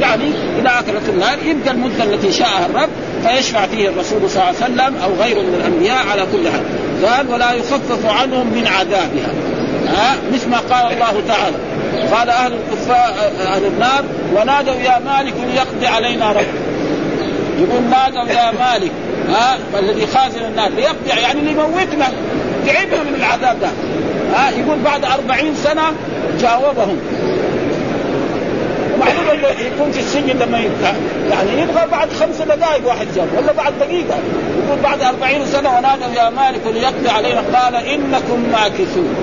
يعني 0.02 0.32
اذا 0.60 0.80
اكلت 0.80 1.10
النار 1.10 1.38
يبقى 1.46 1.72
المدة 1.72 2.04
التي 2.04 2.32
شاءها 2.32 2.66
الرب 2.66 2.90
فيشفع 3.24 3.66
فيه 3.66 3.90
الرسول 3.90 4.30
صلى 4.30 4.44
الله 4.44 4.46
عليه 4.62 4.74
وسلم 4.74 4.96
أو 5.04 5.24
غيره 5.24 5.40
من 5.42 5.56
الأنبياء 5.56 6.08
على 6.12 6.22
كل 6.32 6.50
حال. 6.50 6.64
قال 7.06 7.30
ولا 7.30 7.52
يخفف 7.52 8.06
عنهم 8.06 8.48
من 8.48 8.68
عذابها. 8.68 9.32
ها؟ 9.88 10.16
مثل 10.34 10.50
ما 10.50 10.58
قال 10.58 10.94
الله 10.94 11.22
تعالى. 11.28 11.58
قال 12.16 12.30
أهل 12.30 12.54
الكفار 12.54 13.14
أهل 13.48 13.66
النار 13.66 14.04
ونادوا 14.36 14.76
يا 14.76 15.00
مالك 15.00 15.34
ليقضي 15.54 15.88
علينا 15.88 16.32
ربك. 16.32 16.48
يقول 17.60 17.84
نادوا 17.84 18.34
يا 18.34 18.52
مالك. 18.52 18.92
ها؟ 19.30 19.58
الذي 19.80 20.08
خازن 20.08 20.46
النار. 20.46 20.70
ليقضي 20.70 21.22
يعني 21.22 21.42
ليموتنا 21.42 22.08
تعبنا 22.66 23.04
من 23.04 23.16
العذاب 23.16 23.60
ده. 23.60 23.68
ها؟ 24.36 24.50
يقول 24.50 24.80
بعد 24.80 25.06
أربعين 25.06 25.56
سنة 25.64 25.84
جاوبهم. 26.42 26.98
انه 29.34 29.48
يكون 29.48 29.92
في 29.92 30.00
السجن 30.00 30.40
لما 30.40 30.60
يبقى. 30.60 30.94
يعني 31.30 31.62
يبغى 31.62 31.88
بعد 31.92 32.10
خمس 32.10 32.42
دقائق 32.42 32.88
واحد 32.88 33.08
جاب 33.16 33.28
ولا 33.38 33.52
بعد 33.52 33.74
دقيقة. 33.80 34.18
يقول 34.66 34.80
بعد 34.84 35.02
أربعين 35.02 35.46
سنة 35.46 35.70
ونادوا 35.78 36.14
يا 36.16 36.30
مالك 36.30 36.62
ليقضي 36.74 37.10
علينا 37.10 37.44
قال 37.54 37.76
إنكم 37.76 38.50
ماكثون. 38.52 39.16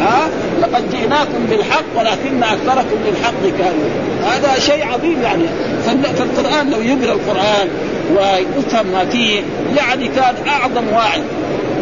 ها؟ 0.00 0.28
لقد 0.62 0.90
جئنا 0.90 1.16
جئناكم 1.16 1.46
بالحق 1.50 1.84
ولكن 1.96 2.42
أكثركم 2.42 2.96
للحق 3.06 3.58
كانوا 3.58 3.88
هذا 4.26 4.58
شيء 4.58 4.86
عظيم 4.86 5.22
يعني. 5.22 5.44
فالقران 5.86 6.70
لو 6.70 6.80
يقرأ 6.80 7.12
القرآن 7.12 7.68
ويفهم 8.10 8.86
ما 8.86 9.04
فيه 9.04 9.42
يعني 9.76 10.08
كان 10.08 10.34
أعظم 10.48 10.88
واعظ 10.92 11.20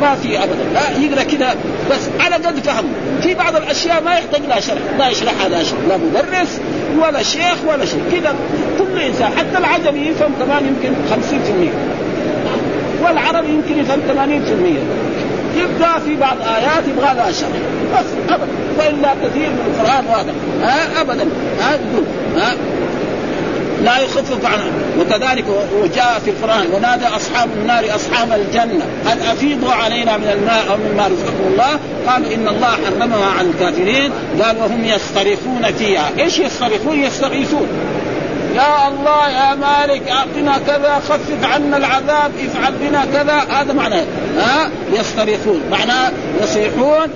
ما 0.00 0.14
في 0.14 0.38
ابدا. 0.38 0.64
لا 0.74 0.80
يقرأ 0.98 1.22
كذا 1.22 1.56
بس 1.90 2.00
على 2.20 2.34
قد 2.34 2.58
فهم 2.58 2.84
في 3.22 3.34
بعض 3.34 3.56
الأشياء 3.56 4.02
ما 4.02 4.12
يحتاج 4.12 4.40
لها 4.48 4.60
شرح 4.60 4.78
لا 4.98 5.08
يشرحها 5.08 5.48
لا 5.48 5.62
شيء 5.62 5.78
لا 5.88 5.96
مدرس 5.96 6.60
ولا 6.98 7.22
شيخ 7.22 7.56
ولا 7.66 7.84
شيء. 7.84 8.02
كذا 8.12 8.34
كل 8.78 9.00
إنسان 9.00 9.30
حتى 9.38 9.58
العجمي 9.58 10.00
يفهم 10.00 10.32
كمان 10.40 10.66
يمكن 10.66 10.94
50% 11.10 11.72
والعربي 13.04 13.48
يمكن 13.48 13.78
يفهم 13.78 14.00
80% 14.08 14.78
يبقى 15.56 16.00
في 16.00 16.16
بعض 16.16 16.36
آيات 16.56 16.88
يبغى 16.88 17.14
لها 17.14 17.32
شرح. 17.32 17.48
بس 17.94 18.06
ابدا. 18.28 18.46
وإلا 18.78 19.14
كثير 19.24 19.50
من 19.50 19.74
القرآن 19.74 20.04
واضح. 20.06 20.32
ها 20.62 21.00
ابدا. 21.00 21.28
ها 21.60 21.78
ها. 22.36 22.54
لا 23.82 23.98
يخفف 23.98 24.46
عنه 24.46 24.64
وكذلك 25.00 25.44
وجاء 25.82 26.20
في 26.24 26.30
القرآن 26.30 26.66
ونادى 26.72 27.06
أصحاب 27.06 27.48
النار 27.62 27.84
أصحاب 27.94 28.32
الجنة. 28.32 28.84
ان 29.12 29.18
أفيضوا 29.32 29.72
علينا 29.72 30.16
من 30.16 30.28
الماء 30.28 30.64
أو 30.70 30.76
مما 30.76 31.06
رزقكم 31.06 31.52
الله؟ 31.52 31.78
قالوا 32.08 32.34
إن 32.34 32.48
الله 32.48 32.76
حرمها 32.86 33.26
على 33.38 33.48
الكافرين. 33.48 34.10
قال 34.42 34.56
وهم 34.56 34.84
يصطرخون 34.84 35.72
فيها. 35.78 36.10
إيش 36.18 36.38
يصطرخون 36.38 36.98
يستغيثون. 36.98 37.68
يا 38.54 38.88
الله 38.88 39.28
يا 39.28 39.54
مالك 39.54 40.02
أعطنا 40.08 40.58
كذا 40.66 41.02
خفف 41.08 41.44
عنا 41.54 41.76
العذاب 41.76 42.32
افعل 42.46 42.72
بنا 42.80 43.04
كذا. 43.12 43.60
هذا 43.60 43.72
معناه 43.72 44.04
ها؟ 44.38 44.70
يصطرخون 44.92 45.60
معناه 45.70 46.10
يصيحون 46.42 47.08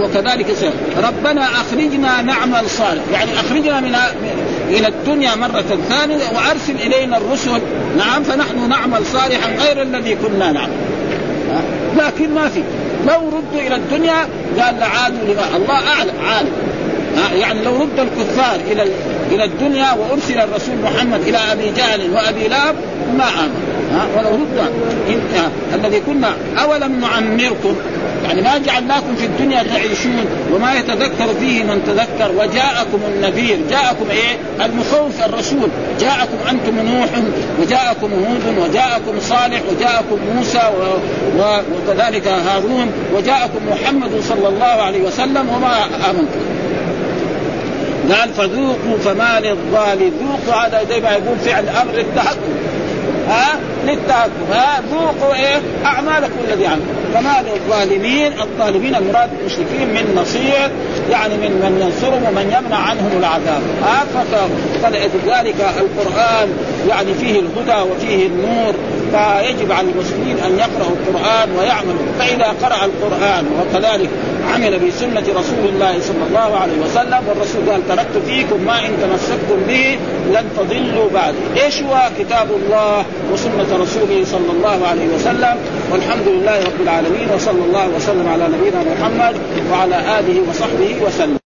وكذلك 0.00 0.48
يصيح. 0.48 0.72
ربنا 1.04 1.44
أخرجنا 1.44 2.22
نعمل 2.22 2.70
صالح. 2.70 3.02
يعني 3.12 3.30
أخرجنا 3.40 3.80
من 3.80 3.96
إلى 4.68 4.88
الدنيا 4.88 5.34
مرة 5.34 5.78
ثانية 5.88 6.16
وأرسل 6.16 6.76
إلينا 6.86 7.16
الرسل. 7.16 7.60
نعم 7.98 8.22
فنحن 8.22 8.68
نعمل 8.68 9.06
صالحا 9.06 9.50
غير 9.50 9.82
الذي 9.82 10.14
كنا 10.14 10.52
نعمل. 10.52 10.72
لكن 11.98 12.34
ما 12.34 12.48
في. 12.48 12.62
لو 13.06 13.28
ردوا 13.28 13.60
إلى 13.66 13.76
الدنيا 13.76 14.28
قال 14.58 14.80
لعادوا 14.80 15.18
لما 15.28 15.56
الله 15.56 15.74
أعلم 15.74 16.14
عالم. 16.26 16.52
يعني 17.40 17.62
لو 17.62 17.76
رد 17.76 17.98
الكفار 17.98 18.60
إلى 18.70 18.82
إلى 19.30 19.44
الدنيا 19.44 19.92
وأرسل 19.92 20.38
الرسول 20.38 20.74
محمد 20.84 21.20
إلى 21.20 21.38
أبي 21.52 21.70
جهل 21.70 22.10
وأبي 22.14 22.48
لهب 22.48 22.74
ما 23.18 23.24
آمن. 23.24 23.72
ها 23.94 24.06
ولو 24.16 24.30
رد 24.30 24.70
الذي 25.74 26.00
كنا 26.00 26.32
أولم 26.62 27.00
نعمركم؟ 27.00 27.76
يعني 28.24 28.42
ما 28.42 28.58
جعلناكم 28.58 29.16
في 29.16 29.26
الدنيا 29.26 29.62
تعيشون 29.62 30.24
وما 30.54 30.74
يتذكر 30.74 31.34
فيه 31.40 31.62
من 31.62 31.82
تذكر. 31.86 32.32
وجاءكم 32.32 33.00
النذير. 33.08 33.58
جاءكم 33.70 34.10
إيه؟ 34.10 34.64
المخوف 34.64 35.24
الرسول. 35.26 35.68
جاءكم 36.00 36.36
أنتم 36.50 36.78
نوح 36.78 37.08
وجاءكم 37.60 38.12
هود 38.12 38.58
وجاءكم 38.58 39.20
صالح 39.20 39.60
وجاءكم 39.70 40.18
موسى. 40.36 40.70
وكذلك 41.38 42.28
هارون 42.28 42.92
وجاءكم 43.14 43.60
محمد 43.70 44.20
صلى 44.28 44.48
الله 44.48 44.82
عليه 44.82 45.02
وسلم 45.02 45.48
وما 45.48 45.76
آمنتم. 46.10 46.40
قال 48.10 48.34
فذوقوا 48.34 48.98
فما 49.04 49.40
للظالم. 49.40 50.12
ذوقوا 50.20 50.62
هذا 50.62 50.84
زي 50.88 51.00
ما 51.00 51.10
يقول 51.10 51.38
فعل 51.38 51.68
أمر 51.68 51.92
للتحكم 51.92 52.52
ها؟ 53.28 53.58
للتهكم. 53.86 54.52
ها؟ 54.52 54.80
ذوقوا 54.92 55.34
إيه؟ 55.34 55.60
أعمالكم 55.84 56.38
الذي 56.48 56.66
عمل 56.66 56.82
فما 57.14 57.42
للظالمين 57.42 58.32
الظالمين 58.40 58.94
المراد 58.94 59.30
المشركين 59.40 59.88
من 59.88 60.14
نصير 60.16 60.70
يعني 61.10 61.34
من 61.34 61.50
من 61.50 61.80
ينصرهم 61.82 62.24
ومن 62.24 62.54
يمنع 62.58 62.76
عنهم 62.76 63.10
العذاب. 63.18 63.62
ها 63.82 64.04
فلذلك 64.82 65.60
القرآن 65.78 66.48
يعني 66.88 67.14
فيه 67.14 67.40
الهدى 67.40 67.90
وفيه 67.90 68.26
النور 68.26 68.74
فيجب 69.12 69.72
على 69.72 69.86
المسلمين 69.90 70.36
أن 70.46 70.58
يقرأوا 70.58 70.96
القرآن 70.96 71.48
ويعملوا. 71.58 72.06
فإذا 72.18 72.54
قرأ 72.62 72.84
القرآن 72.84 73.46
وكذلك 73.60 74.10
عمل 74.54 74.78
بسنة 74.78 75.26
رسول 75.40 75.64
الله 75.68 76.00
صلى 76.00 76.24
الله 76.28 76.58
عليه 76.58 76.78
وسلم 76.84 77.20
والرسول 77.28 77.70
قال 77.70 77.88
تركت 77.88 78.26
فيكم 78.26 78.64
ما 78.64 78.86
إن 78.86 78.92
تمسكتم 79.02 79.58
به 79.68 79.98
لن 80.32 80.44
تضلوا 80.56 81.10
بعد. 81.14 81.34
إيش 81.64 81.82
هو 81.82 82.10
كتاب 82.18 82.48
الله 82.50 83.04
وسنة 83.32 83.70
رسوله 83.82 84.24
صلى 84.24 84.50
الله 84.56 84.86
عليه 84.86 85.08
وسلم؟ 85.14 85.56
والحمد 85.92 86.28
لله 86.28 86.64
رب 86.64 86.80
العالمين 86.82 87.28
وصلى 87.34 87.64
الله 87.68 87.88
وسلم 87.96 88.28
على 88.28 88.44
نبينا 88.48 88.84
محمد 88.92 89.34
وعلى 89.72 90.18
آله 90.18 90.42
وصحبه 90.48 90.96
وسلم. 91.06 91.41